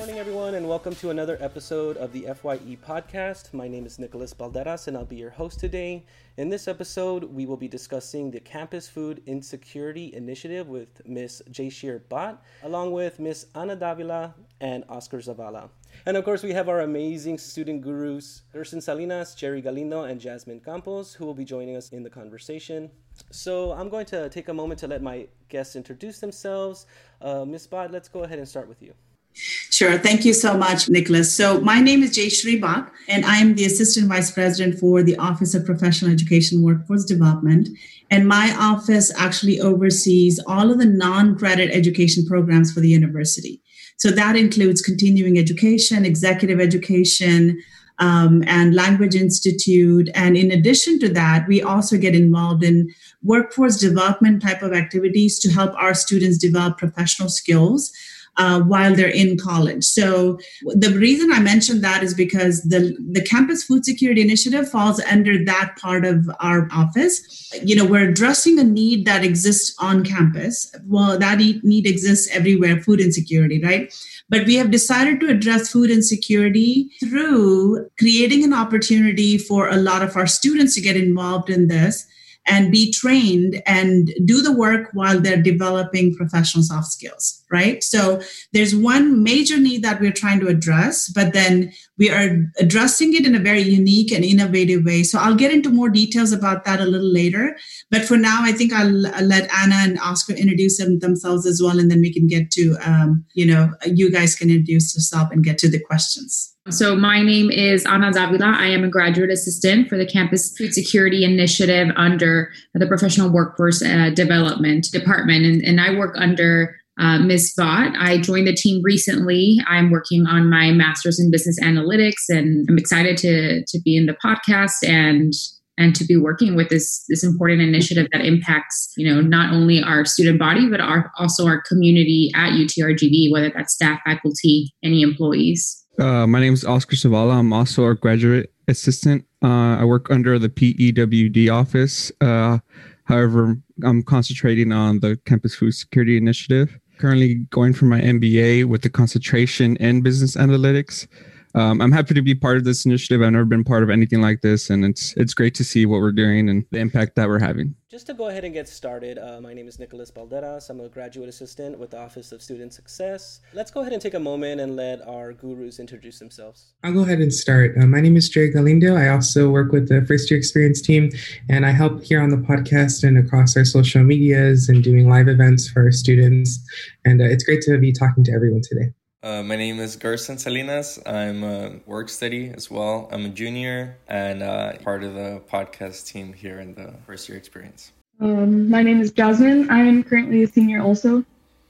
morning, 0.00 0.18
everyone, 0.18 0.54
and 0.54 0.66
welcome 0.66 0.94
to 0.94 1.10
another 1.10 1.36
episode 1.42 1.98
of 1.98 2.10
the 2.14 2.22
FYE 2.22 2.78
podcast. 2.82 3.52
My 3.52 3.68
name 3.68 3.84
is 3.84 3.98
Nicholas 3.98 4.32
Balderas, 4.32 4.88
and 4.88 4.96
I'll 4.96 5.04
be 5.04 5.16
your 5.16 5.28
host 5.28 5.60
today. 5.60 6.06
In 6.38 6.48
this 6.48 6.68
episode, 6.68 7.24
we 7.24 7.44
will 7.44 7.58
be 7.58 7.68
discussing 7.68 8.30
the 8.30 8.40
Campus 8.40 8.88
Food 8.88 9.22
Insecurity 9.26 10.14
Initiative 10.14 10.68
with 10.68 11.06
Ms. 11.06 11.42
Jayshree 11.50 12.00
Bhatt, 12.10 12.38
along 12.62 12.92
with 12.92 13.20
Ms. 13.20 13.48
Ana 13.54 13.76
Davila 13.76 14.34
and 14.62 14.84
Oscar 14.88 15.18
Zavala. 15.18 15.68
And 16.06 16.16
of 16.16 16.24
course, 16.24 16.42
we 16.42 16.54
have 16.54 16.70
our 16.70 16.80
amazing 16.80 17.36
student 17.36 17.82
gurus, 17.82 18.40
Gerson 18.54 18.80
Salinas, 18.80 19.34
Jerry 19.34 19.60
Galindo, 19.60 20.04
and 20.04 20.18
Jasmine 20.18 20.60
Campos, 20.60 21.12
who 21.12 21.26
will 21.26 21.34
be 21.34 21.44
joining 21.44 21.76
us 21.76 21.90
in 21.90 22.02
the 22.02 22.08
conversation. 22.08 22.90
So 23.30 23.72
I'm 23.72 23.90
going 23.90 24.06
to 24.06 24.30
take 24.30 24.48
a 24.48 24.54
moment 24.54 24.80
to 24.80 24.86
let 24.86 25.02
my 25.02 25.26
guests 25.50 25.76
introduce 25.76 26.20
themselves. 26.20 26.86
Uh, 27.20 27.44
Ms. 27.44 27.66
Bhatt, 27.66 27.92
let's 27.92 28.08
go 28.08 28.24
ahead 28.24 28.38
and 28.38 28.48
start 28.48 28.66
with 28.66 28.80
you. 28.80 28.94
Sure. 29.34 29.96
Thank 29.98 30.24
you 30.24 30.32
so 30.32 30.56
much, 30.56 30.88
Nicholas. 30.88 31.34
So, 31.34 31.60
my 31.60 31.80
name 31.80 32.02
is 32.02 32.14
Jay 32.14 32.28
Bhatt, 32.28 32.90
and 33.08 33.24
I 33.24 33.36
am 33.36 33.54
the 33.54 33.64
Assistant 33.64 34.08
Vice 34.08 34.30
President 34.30 34.78
for 34.78 35.02
the 35.02 35.16
Office 35.16 35.54
of 35.54 35.64
Professional 35.64 36.12
Education 36.12 36.62
Workforce 36.62 37.04
Development. 37.04 37.68
And 38.10 38.26
my 38.26 38.54
office 38.58 39.12
actually 39.16 39.60
oversees 39.60 40.40
all 40.46 40.70
of 40.70 40.78
the 40.78 40.86
non 40.86 41.38
credit 41.38 41.70
education 41.70 42.26
programs 42.26 42.72
for 42.72 42.80
the 42.80 42.88
university. 42.88 43.62
So, 43.96 44.10
that 44.10 44.36
includes 44.36 44.82
continuing 44.82 45.38
education, 45.38 46.04
executive 46.04 46.60
education, 46.60 47.62
um, 48.00 48.42
and 48.46 48.74
Language 48.74 49.14
Institute. 49.14 50.10
And 50.14 50.36
in 50.36 50.50
addition 50.50 50.98
to 51.00 51.08
that, 51.10 51.46
we 51.46 51.62
also 51.62 51.96
get 51.96 52.14
involved 52.14 52.64
in 52.64 52.92
workforce 53.22 53.78
development 53.78 54.42
type 54.42 54.62
of 54.62 54.72
activities 54.72 55.38
to 55.40 55.50
help 55.50 55.72
our 55.76 55.94
students 55.94 56.38
develop 56.38 56.78
professional 56.78 57.28
skills 57.28 57.92
uh, 58.36 58.60
while 58.60 58.94
they're 58.94 59.08
in 59.08 59.36
college. 59.38 59.84
So 59.84 60.38
the 60.62 60.90
reason 60.90 61.32
I 61.32 61.40
mentioned 61.40 61.82
that 61.84 62.02
is 62.02 62.14
because 62.14 62.62
the 62.62 62.96
the 63.12 63.22
campus 63.22 63.64
food 63.64 63.84
security 63.84 64.20
initiative 64.20 64.68
falls 64.68 65.00
under 65.00 65.44
that 65.44 65.76
part 65.80 66.04
of 66.04 66.30
our 66.40 66.68
office. 66.72 67.20
You 67.62 67.76
know, 67.76 67.84
we're 67.84 68.08
addressing 68.08 68.58
a 68.58 68.64
need 68.64 69.06
that 69.06 69.24
exists 69.24 69.74
on 69.78 70.04
campus. 70.04 70.72
Well, 70.86 71.18
that 71.18 71.38
need 71.38 71.86
exists 71.86 72.28
everywhere, 72.32 72.80
food 72.80 73.00
insecurity, 73.00 73.62
right? 73.62 73.92
But 74.28 74.46
we 74.46 74.54
have 74.56 74.70
decided 74.70 75.20
to 75.20 75.28
address 75.28 75.70
food 75.70 75.90
insecurity 75.90 76.90
through 77.00 77.88
creating 77.98 78.44
an 78.44 78.54
opportunity 78.54 79.36
for 79.38 79.68
a 79.68 79.76
lot 79.76 80.02
of 80.02 80.16
our 80.16 80.26
students 80.26 80.74
to 80.76 80.80
get 80.80 80.96
involved 80.96 81.50
in 81.50 81.66
this 81.68 82.06
and 82.46 82.72
be 82.72 82.92
trained 82.92 83.62
and 83.66 84.10
do 84.24 84.42
the 84.42 84.52
work 84.52 84.88
while 84.92 85.20
they're 85.20 85.42
developing 85.42 86.14
professional 86.14 86.64
soft 86.64 86.88
skills, 86.88 87.44
right? 87.50 87.82
So 87.84 88.20
there's 88.52 88.74
one 88.74 89.22
major 89.22 89.58
need 89.58 89.82
that 89.84 90.00
we're 90.00 90.12
trying 90.12 90.40
to 90.40 90.48
address, 90.48 91.10
but 91.10 91.32
then 91.32 91.72
we 91.98 92.10
are 92.10 92.50
addressing 92.58 93.14
it 93.14 93.26
in 93.26 93.34
a 93.34 93.40
very 93.40 93.62
unique 93.62 94.10
and 94.10 94.24
innovative 94.24 94.84
way. 94.84 95.02
So 95.02 95.18
I'll 95.18 95.34
get 95.34 95.52
into 95.52 95.70
more 95.70 95.90
details 95.90 96.32
about 96.32 96.64
that 96.64 96.80
a 96.80 96.86
little 96.86 97.12
later. 97.12 97.56
But 97.90 98.04
for 98.04 98.16
now, 98.16 98.40
I 98.42 98.52
think 98.52 98.72
I'll, 98.72 99.06
I'll 99.14 99.24
let 99.24 99.50
Anna 99.54 99.76
and 99.76 99.98
Oscar 100.00 100.32
introduce 100.32 100.78
them, 100.78 100.98
themselves 100.98 101.46
as 101.46 101.60
well, 101.62 101.78
and 101.78 101.90
then 101.90 102.00
we 102.00 102.12
can 102.12 102.26
get 102.26 102.50
to, 102.52 102.76
um, 102.82 103.24
you 103.34 103.46
know, 103.46 103.70
you 103.84 104.10
guys 104.10 104.34
can 104.34 104.50
introduce 104.50 104.94
yourself 104.94 105.30
and 105.30 105.44
get 105.44 105.58
to 105.58 105.70
the 105.70 105.80
questions. 105.80 106.49
So, 106.68 106.94
my 106.94 107.22
name 107.22 107.50
is 107.50 107.86
Ana 107.86 108.12
Davila. 108.12 108.54
I 108.54 108.66
am 108.66 108.84
a 108.84 108.88
graduate 108.88 109.30
assistant 109.30 109.88
for 109.88 109.96
the 109.96 110.04
Campus 110.04 110.54
Food 110.58 110.74
Security 110.74 111.24
Initiative 111.24 111.88
under 111.96 112.52
the 112.74 112.86
Professional 112.86 113.30
Workforce 113.30 113.82
uh, 113.82 114.10
Development 114.10 114.86
Department. 114.92 115.46
And, 115.46 115.62
and, 115.64 115.80
I 115.80 115.96
work 115.96 116.14
under 116.18 116.76
uh, 116.98 117.18
Ms. 117.18 117.54
Bhatt. 117.58 117.96
I 117.98 118.18
joined 118.18 118.46
the 118.46 118.54
team 118.54 118.82
recently. 118.84 119.56
I'm 119.66 119.90
working 119.90 120.26
on 120.26 120.50
my 120.50 120.70
master's 120.70 121.18
in 121.18 121.30
business 121.30 121.58
analytics, 121.60 122.28
and 122.28 122.66
I'm 122.68 122.76
excited 122.76 123.16
to, 123.18 123.64
to 123.64 123.80
be 123.82 123.96
in 123.96 124.04
the 124.04 124.16
podcast 124.22 124.86
and 124.86 125.32
and 125.78 125.96
to 125.96 126.04
be 126.04 126.16
working 126.18 126.56
with 126.56 126.68
this 126.68 127.06
this 127.08 127.24
important 127.24 127.62
initiative 127.62 128.06
that 128.12 128.22
impacts 128.22 128.92
you 128.98 129.08
know 129.10 129.22
not 129.22 129.54
only 129.54 129.82
our 129.82 130.04
student 130.04 130.38
body 130.38 130.68
but 130.68 130.78
our, 130.78 131.10
also 131.18 131.46
our 131.46 131.62
community 131.62 132.30
at 132.34 132.50
UTRGV, 132.50 133.32
whether 133.32 133.50
that's 133.56 133.72
staff, 133.72 133.98
faculty, 134.04 134.74
any 134.84 135.00
employees. 135.00 135.79
Uh, 136.00 136.26
my 136.26 136.40
name 136.40 136.54
is 136.54 136.64
Oscar 136.64 136.96
Zavala. 136.96 137.34
I'm 137.34 137.52
also 137.52 137.86
a 137.86 137.94
graduate 137.94 138.50
assistant. 138.68 139.26
Uh, 139.44 139.76
I 139.76 139.84
work 139.84 140.10
under 140.10 140.38
the 140.38 140.48
PEWD 140.48 141.52
office. 141.52 142.10
Uh, 142.22 142.58
however, 143.04 143.58
I'm 143.84 144.02
concentrating 144.02 144.72
on 144.72 145.00
the 145.00 145.20
Campus 145.26 145.54
Food 145.54 145.72
Security 145.72 146.16
Initiative. 146.16 146.78
Currently 146.96 147.34
going 147.50 147.74
for 147.74 147.84
my 147.84 148.00
MBA 148.00 148.64
with 148.64 148.80
the 148.80 148.88
concentration 148.88 149.76
in 149.76 150.00
business 150.00 150.36
analytics 150.36 151.06
um, 151.54 151.80
I'm 151.80 151.92
happy 151.92 152.14
to 152.14 152.22
be 152.22 152.34
part 152.34 152.56
of 152.56 152.64
this 152.64 152.86
initiative. 152.86 153.22
I've 153.22 153.32
never 153.32 153.44
been 153.44 153.64
part 153.64 153.82
of 153.82 153.90
anything 153.90 154.20
like 154.20 154.40
this, 154.40 154.70
and 154.70 154.84
it's 154.84 155.14
it's 155.16 155.34
great 155.34 155.54
to 155.56 155.64
see 155.64 155.86
what 155.86 156.00
we're 156.00 156.12
doing 156.12 156.48
and 156.48 156.64
the 156.70 156.78
impact 156.78 157.16
that 157.16 157.28
we're 157.28 157.40
having. 157.40 157.74
Just 157.90 158.06
to 158.06 158.14
go 158.14 158.28
ahead 158.28 158.44
and 158.44 158.54
get 158.54 158.68
started, 158.68 159.18
uh, 159.18 159.40
my 159.40 159.52
name 159.52 159.66
is 159.66 159.80
Nicholas 159.80 160.12
Balderas. 160.12 160.70
I'm 160.70 160.78
a 160.80 160.88
graduate 160.88 161.28
assistant 161.28 161.76
with 161.76 161.90
the 161.90 161.98
Office 161.98 162.30
of 162.30 162.40
Student 162.40 162.72
Success. 162.72 163.40
Let's 163.52 163.72
go 163.72 163.80
ahead 163.80 163.92
and 163.92 164.00
take 164.00 164.14
a 164.14 164.20
moment 164.20 164.60
and 164.60 164.76
let 164.76 165.06
our 165.08 165.32
gurus 165.32 165.80
introduce 165.80 166.20
themselves. 166.20 166.72
I'll 166.84 166.92
go 166.92 167.00
ahead 167.00 167.18
and 167.18 167.34
start. 167.34 167.76
Uh, 167.76 167.86
my 167.86 168.00
name 168.00 168.16
is 168.16 168.28
Jerry 168.28 168.50
Galindo. 168.50 168.94
I 168.94 169.08
also 169.08 169.50
work 169.50 169.72
with 169.72 169.88
the 169.88 170.06
First 170.06 170.30
Year 170.30 170.38
Experience 170.38 170.80
team, 170.80 171.10
and 171.48 171.66
I 171.66 171.72
help 171.72 172.04
here 172.04 172.22
on 172.22 172.30
the 172.30 172.36
podcast 172.36 173.02
and 173.02 173.18
across 173.18 173.56
our 173.56 173.64
social 173.64 174.04
medias 174.04 174.68
and 174.68 174.84
doing 174.84 175.08
live 175.08 175.26
events 175.26 175.68
for 175.68 175.82
our 175.82 175.92
students. 175.92 176.60
And 177.04 177.20
uh, 177.20 177.24
it's 177.24 177.42
great 177.42 177.62
to 177.62 177.76
be 177.78 177.90
talking 177.90 178.22
to 178.22 178.32
everyone 178.32 178.62
today. 178.62 178.92
Uh, 179.22 179.42
my 179.42 179.54
name 179.54 179.78
is 179.78 179.96
Gerson 179.96 180.38
Salinas. 180.38 180.98
I'm 181.04 181.44
a 181.44 181.78
work 181.84 182.08
study 182.08 182.50
as 182.56 182.70
well. 182.70 183.06
I'm 183.12 183.26
a 183.26 183.28
junior 183.28 183.98
and 184.08 184.42
uh, 184.42 184.78
part 184.78 185.04
of 185.04 185.12
the 185.12 185.42
podcast 185.46 186.06
team 186.06 186.32
here 186.32 186.58
in 186.60 186.74
the 186.74 186.94
first 187.06 187.28
year 187.28 187.36
experience. 187.36 187.92
Um, 188.18 188.70
my 188.70 188.82
name 188.82 188.98
is 188.98 189.10
Jasmine. 189.10 189.68
I 189.68 189.80
am 189.80 190.02
currently 190.04 190.42
a 190.42 190.46
senior 190.46 190.80
also. 190.80 191.22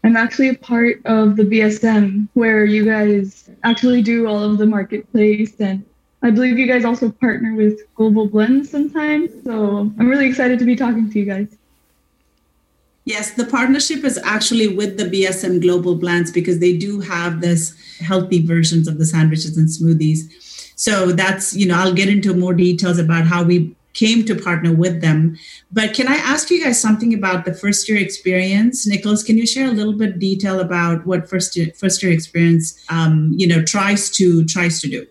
I'm 0.04 0.16
actually 0.16 0.50
a 0.50 0.54
part 0.54 1.04
of 1.04 1.34
the 1.34 1.42
BSM 1.42 2.28
where 2.34 2.64
you 2.64 2.84
guys 2.84 3.50
actually 3.64 4.02
do 4.02 4.28
all 4.28 4.44
of 4.44 4.58
the 4.58 4.66
marketplace 4.66 5.60
and 5.60 5.84
I 6.22 6.30
believe 6.30 6.56
you 6.56 6.66
guys 6.66 6.84
also 6.84 7.10
partner 7.10 7.54
with 7.54 7.80
Global 7.96 8.28
Blends 8.28 8.70
sometimes. 8.70 9.30
So 9.42 9.90
I'm 9.98 10.08
really 10.08 10.28
excited 10.28 10.60
to 10.60 10.64
be 10.64 10.76
talking 10.76 11.10
to 11.10 11.18
you 11.18 11.24
guys. 11.24 11.56
Yes, 13.04 13.32
the 13.32 13.46
partnership 13.46 14.04
is 14.04 14.18
actually 14.18 14.68
with 14.68 14.98
the 14.98 15.04
BSM 15.04 15.62
Global 15.62 15.96
Blends 15.96 16.30
because 16.30 16.58
they 16.58 16.76
do 16.76 17.00
have 17.00 17.40
this 17.40 17.74
healthy 17.98 18.44
versions 18.44 18.86
of 18.86 18.98
the 18.98 19.06
sandwiches 19.06 19.56
and 19.56 19.68
smoothies. 19.68 20.30
So 20.76 21.12
that's, 21.12 21.54
you 21.54 21.66
know, 21.66 21.76
I'll 21.76 21.94
get 21.94 22.08
into 22.08 22.34
more 22.34 22.54
details 22.54 22.98
about 22.98 23.24
how 23.24 23.42
we 23.42 23.74
came 23.92 24.24
to 24.24 24.34
partner 24.34 24.72
with 24.72 25.00
them. 25.00 25.36
But 25.72 25.94
can 25.94 26.08
I 26.08 26.16
ask 26.16 26.50
you 26.50 26.62
guys 26.62 26.80
something 26.80 27.12
about 27.12 27.44
the 27.44 27.54
first 27.54 27.88
year 27.88 27.98
experience? 27.98 28.86
Nicholas, 28.86 29.22
can 29.22 29.36
you 29.36 29.46
share 29.46 29.68
a 29.68 29.72
little 29.72 29.92
bit 29.92 30.18
detail 30.18 30.60
about 30.60 31.06
what 31.06 31.28
first 31.28 31.56
year, 31.56 31.72
first 31.76 32.02
year 32.02 32.12
experience, 32.12 32.84
um, 32.88 33.32
you 33.36 33.46
know, 33.46 33.62
tries 33.62 34.10
to 34.10 34.44
tries 34.44 34.80
to 34.82 34.88
do? 34.88 35.06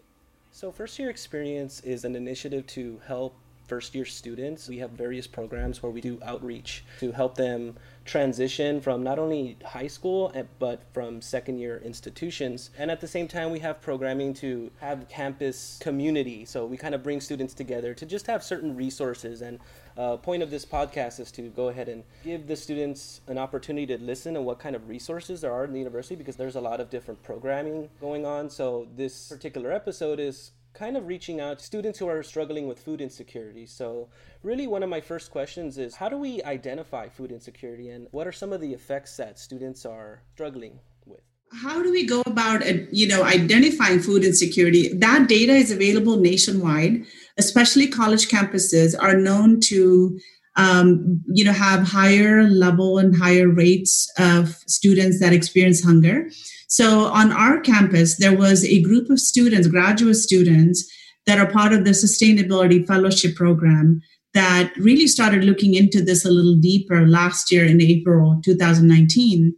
So 0.51 0.71
first 0.71 0.99
year 0.99 1.09
experience 1.09 1.81
is 1.81 2.03
an 2.03 2.15
initiative 2.15 2.67
to 2.67 2.99
help 3.07 3.35
first 3.69 3.93
year 3.93 4.03
students. 4.03 4.67
We 4.67 4.79
have 4.79 4.91
various 4.91 5.27
programs 5.27 5.81
where 5.81 5.91
we 5.91 6.01
do 6.01 6.19
outreach 6.25 6.83
to 6.99 7.11
help 7.11 7.35
them 7.35 7.77
transition 8.03 8.81
from 8.81 9.03
not 9.03 9.19
only 9.19 9.55
high 9.63 9.85
school 9.85 10.31
eh, 10.33 10.43
but 10.57 10.81
from 10.91 11.21
second 11.21 11.59
year 11.59 11.79
institutions. 11.85 12.71
And 12.77 12.89
at 12.89 12.99
the 12.99 13.07
same 13.07 13.27
time, 13.27 13.51
we 13.51 13.59
have 13.59 13.79
programming 13.79 14.33
to 14.35 14.71
have 14.79 15.07
campus 15.07 15.77
community. 15.79 16.43
So 16.45 16.65
we 16.65 16.75
kind 16.75 16.95
of 16.95 17.03
bring 17.03 17.21
students 17.21 17.53
together 17.53 17.93
to 17.93 18.05
just 18.07 18.25
have 18.25 18.43
certain 18.43 18.75
resources. 18.75 19.43
And 19.43 19.59
uh, 19.95 20.17
point 20.17 20.41
of 20.41 20.49
this 20.49 20.65
podcast 20.65 21.19
is 21.19 21.31
to 21.33 21.43
go 21.43 21.67
ahead 21.67 21.87
and 21.87 22.03
give 22.23 22.47
the 22.47 22.55
students 22.55 23.21
an 23.27 23.37
opportunity 23.37 23.85
to 23.85 24.03
listen 24.03 24.35
and 24.35 24.45
what 24.45 24.57
kind 24.57 24.75
of 24.75 24.89
resources 24.89 25.41
there 25.41 25.53
are 25.53 25.65
in 25.65 25.73
the 25.73 25.79
university 25.79 26.15
because 26.15 26.35
there's 26.35 26.55
a 26.55 26.61
lot 26.61 26.79
of 26.79 26.89
different 26.89 27.21
programming 27.21 27.89
going 28.01 28.25
on. 28.25 28.49
So 28.49 28.87
this 28.95 29.29
particular 29.29 29.71
episode 29.71 30.19
is 30.19 30.51
kind 30.73 30.95
of 30.97 31.07
reaching 31.07 31.39
out 31.39 31.59
to 31.59 31.65
students 31.65 31.99
who 31.99 32.07
are 32.07 32.23
struggling 32.23 32.67
with 32.67 32.79
food 32.79 33.01
insecurity. 33.01 33.65
So, 33.65 34.09
really, 34.43 34.67
one 34.67 34.83
of 34.83 34.89
my 34.89 35.01
first 35.01 35.31
questions 35.31 35.77
is 35.77 35.95
how 35.95 36.09
do 36.09 36.17
we 36.17 36.41
identify 36.43 37.09
food 37.09 37.31
insecurity 37.31 37.89
and 37.89 38.07
what 38.11 38.27
are 38.27 38.31
some 38.31 38.53
of 38.53 38.61
the 38.61 38.73
effects 38.73 39.17
that 39.17 39.39
students 39.39 39.85
are 39.85 40.21
struggling 40.33 40.79
with? 41.05 41.21
How 41.51 41.81
do 41.81 41.91
we 41.91 42.05
go 42.05 42.21
about 42.25 42.61
uh, 42.61 42.73
you 42.91 43.07
know 43.07 43.23
identifying 43.23 43.99
food 43.99 44.23
insecurity? 44.23 44.93
That 44.93 45.27
data 45.27 45.53
is 45.53 45.71
available 45.71 46.17
nationwide, 46.17 47.05
especially 47.37 47.87
college 47.87 48.27
campuses 48.27 48.95
are 48.99 49.15
known 49.15 49.59
to 49.61 50.19
um, 50.59 51.21
you 51.27 51.45
know 51.45 51.53
have 51.53 51.87
higher 51.87 52.43
level 52.43 52.97
and 52.97 53.15
higher 53.15 53.47
rates 53.47 54.11
of 54.17 54.49
students 54.67 55.19
that 55.19 55.33
experience 55.33 55.83
hunger. 55.83 56.29
So 56.67 57.05
on 57.05 57.31
our 57.31 57.59
campus, 57.61 58.17
there 58.17 58.37
was 58.37 58.63
a 58.63 58.81
group 58.83 59.09
of 59.09 59.19
students, 59.19 59.67
graduate 59.67 60.17
students, 60.17 60.87
that 61.25 61.39
are 61.39 61.51
part 61.51 61.73
of 61.73 61.85
the 61.85 61.91
Sustainability 61.91 62.85
Fellowship 62.85 63.35
Program 63.35 64.01
that 64.33 64.71
really 64.77 65.07
started 65.07 65.43
looking 65.43 65.73
into 65.73 66.03
this 66.03 66.25
a 66.25 66.29
little 66.29 66.55
deeper 66.55 67.07
last 67.07 67.51
year 67.51 67.65
in 67.65 67.81
April 67.81 68.39
2019 68.43 69.55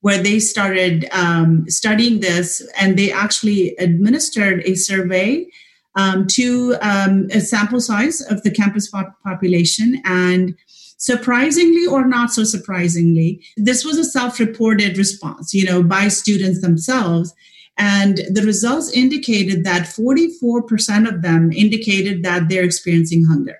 where 0.00 0.22
they 0.22 0.38
started 0.38 1.08
um, 1.12 1.64
studying 1.66 2.20
this 2.20 2.60
and 2.78 2.98
they 2.98 3.10
actually 3.10 3.74
administered 3.78 4.62
a 4.66 4.74
survey 4.74 5.46
um, 5.96 6.26
to 6.28 6.76
um, 6.80 7.28
a 7.30 7.40
sample 7.40 7.80
size 7.80 8.20
of 8.22 8.42
the 8.42 8.50
campus 8.50 8.88
pop- 8.88 9.20
population. 9.22 10.00
And 10.04 10.56
surprisingly 10.96 11.86
or 11.86 12.06
not 12.06 12.32
so 12.32 12.44
surprisingly, 12.44 13.44
this 13.56 13.84
was 13.84 13.98
a 13.98 14.04
self 14.04 14.40
reported 14.40 14.98
response, 14.98 15.52
you 15.54 15.64
know, 15.64 15.82
by 15.82 16.08
students 16.08 16.60
themselves. 16.60 17.34
And 17.76 18.18
the 18.30 18.42
results 18.42 18.90
indicated 18.92 19.64
that 19.64 19.82
44% 19.82 21.08
of 21.08 21.22
them 21.22 21.50
indicated 21.52 22.22
that 22.22 22.48
they're 22.48 22.62
experiencing 22.62 23.24
hunger, 23.24 23.58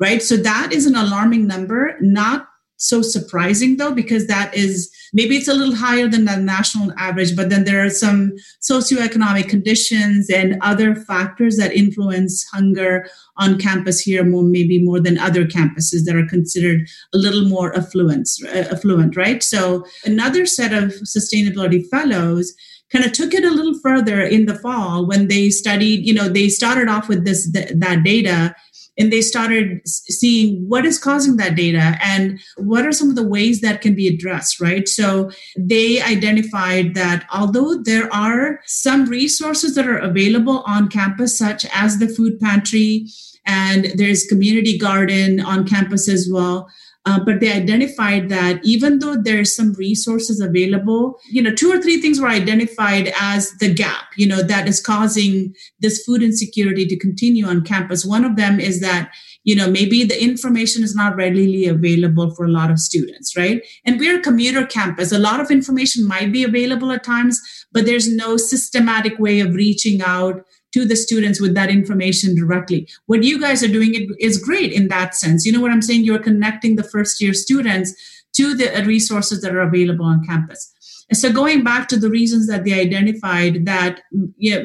right? 0.00 0.20
So 0.20 0.36
that 0.38 0.72
is 0.72 0.86
an 0.86 0.96
alarming 0.96 1.46
number, 1.46 1.96
not 2.00 2.48
so 2.84 3.02
surprising 3.02 3.76
though 3.76 3.92
because 3.92 4.26
that 4.26 4.54
is 4.54 4.90
maybe 5.12 5.36
it's 5.36 5.48
a 5.48 5.54
little 5.54 5.74
higher 5.74 6.06
than 6.06 6.24
the 6.24 6.36
national 6.36 6.92
average 6.98 7.34
but 7.34 7.48
then 7.48 7.64
there 7.64 7.84
are 7.84 7.90
some 7.90 8.32
socioeconomic 8.60 9.48
conditions 9.48 10.28
and 10.28 10.58
other 10.60 10.94
factors 10.94 11.56
that 11.56 11.72
influence 11.72 12.44
hunger 12.52 13.06
on 13.36 13.58
campus 13.58 14.00
here 14.00 14.24
more 14.24 14.42
maybe 14.42 14.84
more 14.84 15.00
than 15.00 15.18
other 15.18 15.44
campuses 15.44 16.04
that 16.04 16.16
are 16.16 16.26
considered 16.26 16.86
a 17.14 17.18
little 17.18 17.48
more 17.48 17.76
affluent 17.76 18.28
uh, 18.46 18.64
affluent 18.70 19.16
right? 19.16 19.42
So 19.42 19.84
another 20.04 20.46
set 20.46 20.72
of 20.72 20.92
sustainability 21.16 21.86
fellows 21.88 22.54
kind 22.92 23.04
of 23.04 23.12
took 23.12 23.34
it 23.34 23.44
a 23.44 23.50
little 23.50 23.78
further 23.80 24.20
in 24.20 24.46
the 24.46 24.54
fall 24.54 25.06
when 25.06 25.28
they 25.28 25.50
studied 25.50 26.06
you 26.06 26.14
know 26.14 26.28
they 26.28 26.48
started 26.48 26.88
off 26.88 27.08
with 27.08 27.24
this 27.24 27.50
th- 27.50 27.72
that 27.74 28.04
data 28.04 28.54
and 28.98 29.12
they 29.12 29.20
started 29.20 29.80
seeing 29.86 30.68
what 30.68 30.84
is 30.84 30.98
causing 30.98 31.36
that 31.36 31.56
data 31.56 31.96
and 32.02 32.40
what 32.56 32.86
are 32.86 32.92
some 32.92 33.10
of 33.10 33.16
the 33.16 33.26
ways 33.26 33.60
that 33.60 33.80
can 33.80 33.94
be 33.94 34.08
addressed 34.08 34.60
right? 34.60 34.88
So 34.88 35.30
they 35.56 36.00
identified 36.00 36.94
that 36.94 37.26
although 37.32 37.82
there 37.82 38.12
are 38.14 38.60
some 38.66 39.06
resources 39.06 39.74
that 39.74 39.88
are 39.88 39.98
available 39.98 40.62
on 40.66 40.88
campus 40.88 41.36
such 41.36 41.66
as 41.72 41.98
the 41.98 42.08
food 42.08 42.40
pantry 42.40 43.06
and 43.46 43.86
there's 43.96 44.26
community 44.26 44.78
garden 44.78 45.40
on 45.40 45.66
campus 45.66 46.08
as 46.08 46.28
well 46.30 46.68
uh, 47.06 47.22
but 47.22 47.40
they 47.40 47.52
identified 47.52 48.30
that 48.30 48.60
even 48.64 48.98
though 48.98 49.16
there's 49.16 49.54
some 49.54 49.74
resources 49.74 50.40
available, 50.40 51.18
you 51.28 51.42
know, 51.42 51.54
two 51.54 51.70
or 51.70 51.80
three 51.80 52.00
things 52.00 52.18
were 52.18 52.28
identified 52.28 53.12
as 53.20 53.52
the 53.58 53.72
gap, 53.72 54.04
you 54.16 54.26
know, 54.26 54.42
that 54.42 54.66
is 54.66 54.80
causing 54.80 55.54
this 55.80 56.02
food 56.04 56.22
insecurity 56.22 56.86
to 56.86 56.98
continue 56.98 57.46
on 57.46 57.62
campus. 57.62 58.06
One 58.06 58.24
of 58.24 58.36
them 58.36 58.58
is 58.58 58.80
that 58.80 59.10
you 59.44 59.54
know 59.54 59.70
maybe 59.70 60.04
the 60.04 60.22
information 60.22 60.82
is 60.82 60.94
not 60.94 61.16
readily 61.16 61.66
available 61.66 62.34
for 62.34 62.44
a 62.44 62.50
lot 62.50 62.70
of 62.70 62.78
students 62.78 63.36
right 63.36 63.62
and 63.84 64.00
we're 64.00 64.18
a 64.18 64.22
commuter 64.22 64.66
campus 64.66 65.12
a 65.12 65.18
lot 65.18 65.40
of 65.40 65.50
information 65.50 66.08
might 66.08 66.32
be 66.32 66.42
available 66.42 66.90
at 66.90 67.04
times 67.04 67.40
but 67.72 67.86
there's 67.86 68.08
no 68.08 68.36
systematic 68.36 69.18
way 69.18 69.40
of 69.40 69.54
reaching 69.54 70.02
out 70.02 70.44
to 70.74 70.84
the 70.84 70.96
students 70.96 71.40
with 71.40 71.54
that 71.54 71.70
information 71.70 72.34
directly. 72.34 72.88
What 73.06 73.22
you 73.22 73.40
guys 73.40 73.62
are 73.62 73.68
doing 73.68 74.10
is 74.18 74.42
great 74.42 74.72
in 74.72 74.88
that 74.88 75.14
sense. 75.14 75.46
You 75.46 75.52
know 75.52 75.60
what 75.60 75.70
I'm 75.70 75.80
saying? 75.80 76.02
You're 76.02 76.18
connecting 76.18 76.74
the 76.74 76.82
first 76.82 77.20
year 77.20 77.32
students 77.32 77.94
to 78.34 78.56
the 78.56 78.82
resources 78.84 79.40
that 79.42 79.54
are 79.54 79.60
available 79.60 80.04
on 80.04 80.24
campus. 80.26 80.73
So 81.14 81.32
going 81.32 81.64
back 81.64 81.88
to 81.88 81.98
the 81.98 82.10
reasons 82.10 82.46
that 82.48 82.64
they 82.64 82.78
identified 82.78 83.64
that 83.66 84.02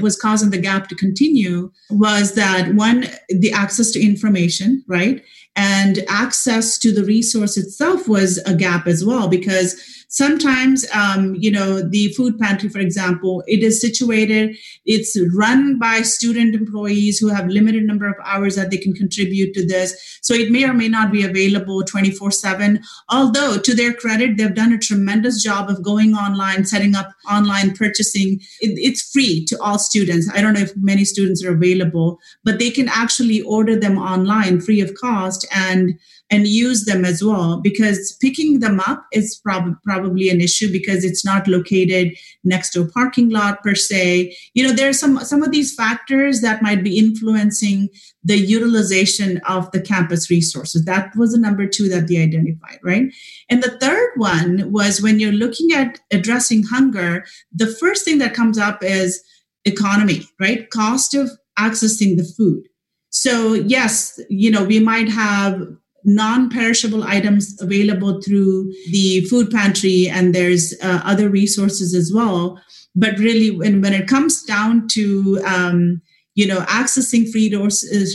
was 0.01 0.19
causing 0.19 0.49
the 0.49 0.57
gap 0.57 0.87
to 0.89 0.95
continue 0.95 1.71
was 1.89 2.33
that 2.35 2.73
one, 2.73 3.05
the 3.29 3.51
access 3.51 3.91
to 3.91 4.01
information, 4.01 4.83
right? 4.87 5.23
And 5.55 6.05
access 6.07 6.77
to 6.79 6.93
the 6.93 7.03
resource 7.03 7.57
itself 7.57 8.07
was 8.07 8.37
a 8.45 8.55
gap 8.55 8.87
as 8.87 9.03
well 9.03 9.27
because 9.27 9.75
Sometimes, 10.11 10.87
um, 10.91 11.35
you 11.35 11.51
know, 11.51 11.87
the 11.87 12.11
food 12.13 12.39
pantry, 12.39 12.67
for 12.67 12.79
example, 12.79 13.43
it 13.45 13.61
is 13.61 13.79
situated, 13.79 14.57
it's 14.83 15.15
run 15.35 15.77
by 15.77 16.01
student 16.01 16.55
employees 16.55 17.19
who 17.19 17.27
have 17.27 17.47
limited 17.47 17.83
number 17.83 18.07
of 18.07 18.15
hours 18.25 18.55
that 18.55 18.71
they 18.71 18.77
can 18.77 18.93
contribute 18.93 19.53
to 19.53 19.67
this. 19.67 20.17
So 20.23 20.33
it 20.33 20.51
may 20.51 20.63
or 20.63 20.73
may 20.73 20.89
not 20.89 21.11
be 21.11 21.23
available 21.23 21.83
24 21.83 22.31
7. 22.31 22.81
Although, 23.09 23.59
to 23.59 23.75
their 23.75 23.93
credit, 23.93 24.35
they've 24.35 24.55
done 24.55 24.73
a 24.73 24.79
tremendous 24.79 25.43
job 25.43 25.69
of 25.69 25.83
going 25.83 26.15
online, 26.15 26.65
setting 26.65 26.95
up 26.95 27.11
online 27.29 27.75
purchasing. 27.75 28.39
It, 28.61 28.79
it's 28.79 29.11
free 29.11 29.45
to 29.45 29.61
all 29.61 29.77
students. 29.77 30.27
I 30.33 30.41
don't 30.41 30.55
know 30.55 30.61
if 30.61 30.75
many 30.75 31.05
students 31.05 31.45
are 31.45 31.53
available, 31.53 32.17
but 32.43 32.57
they 32.57 32.71
can 32.71 32.89
actually 32.89 33.43
order 33.43 33.75
them 33.75 33.99
online 33.99 34.59
free 34.59 34.81
of 34.81 34.95
cost 34.95 35.38
and 35.51 35.99
and 36.31 36.47
use 36.47 36.85
them 36.85 37.05
as 37.05 37.23
well 37.23 37.59
because 37.59 38.15
picking 38.21 38.59
them 38.59 38.79
up 38.81 39.03
is 39.11 39.39
prob- 39.43 39.75
probably 39.83 40.29
an 40.29 40.41
issue 40.41 40.71
because 40.71 41.03
it's 41.03 41.25
not 41.25 41.47
located 41.47 42.15
next 42.43 42.69
to 42.71 42.81
a 42.81 42.87
parking 42.87 43.29
lot 43.29 43.63
per 43.63 43.73
se. 43.73 44.35
You 44.53 44.63
know 44.63 44.73
there 44.73 44.89
are 44.89 44.93
some 44.93 45.19
some 45.19 45.43
of 45.43 45.51
these 45.51 45.73
factors 45.73 46.41
that 46.41 46.61
might 46.61 46.83
be 46.83 46.97
influencing 46.97 47.89
the 48.23 48.37
utilization 48.37 49.39
of 49.47 49.71
the 49.71 49.81
campus 49.81 50.29
resources. 50.29 50.85
That 50.85 51.15
was 51.15 51.31
the 51.31 51.39
number 51.39 51.65
two 51.65 51.89
that 51.89 52.07
they 52.07 52.21
identified 52.21 52.79
right? 52.83 53.11
And 53.49 53.63
the 53.63 53.77
third 53.79 54.11
one 54.15 54.71
was 54.71 55.01
when 55.01 55.19
you're 55.19 55.31
looking 55.31 55.71
at 55.73 55.99
addressing 56.11 56.63
hunger 56.63 57.25
the 57.51 57.67
first 57.67 58.05
thing 58.05 58.19
that 58.19 58.33
comes 58.33 58.57
up 58.57 58.83
is 58.83 59.23
economy 59.65 60.27
right? 60.39 60.69
Cost 60.69 61.13
of 61.13 61.31
accessing 61.57 62.17
the 62.17 62.33
food 62.37 62.63
so 63.09 63.53
yes 63.53 64.19
you 64.29 64.51
know 64.51 64.63
we 64.63 64.79
might 64.79 65.09
have 65.09 65.61
non-perishable 66.05 67.03
items 67.03 67.59
available 67.61 68.21
through 68.21 68.71
the 68.91 69.21
food 69.29 69.51
pantry 69.51 70.07
and 70.07 70.33
there's 70.33 70.73
uh, 70.81 71.01
other 71.03 71.29
resources 71.29 71.93
as 71.93 72.11
well. 72.13 72.61
But 72.95 73.17
really 73.19 73.51
when, 73.51 73.81
when 73.81 73.93
it 73.93 74.07
comes 74.07 74.43
down 74.43 74.87
to 74.89 75.41
um, 75.45 76.01
you 76.35 76.47
know 76.47 76.59
accessing 76.61 77.29
free 77.29 77.49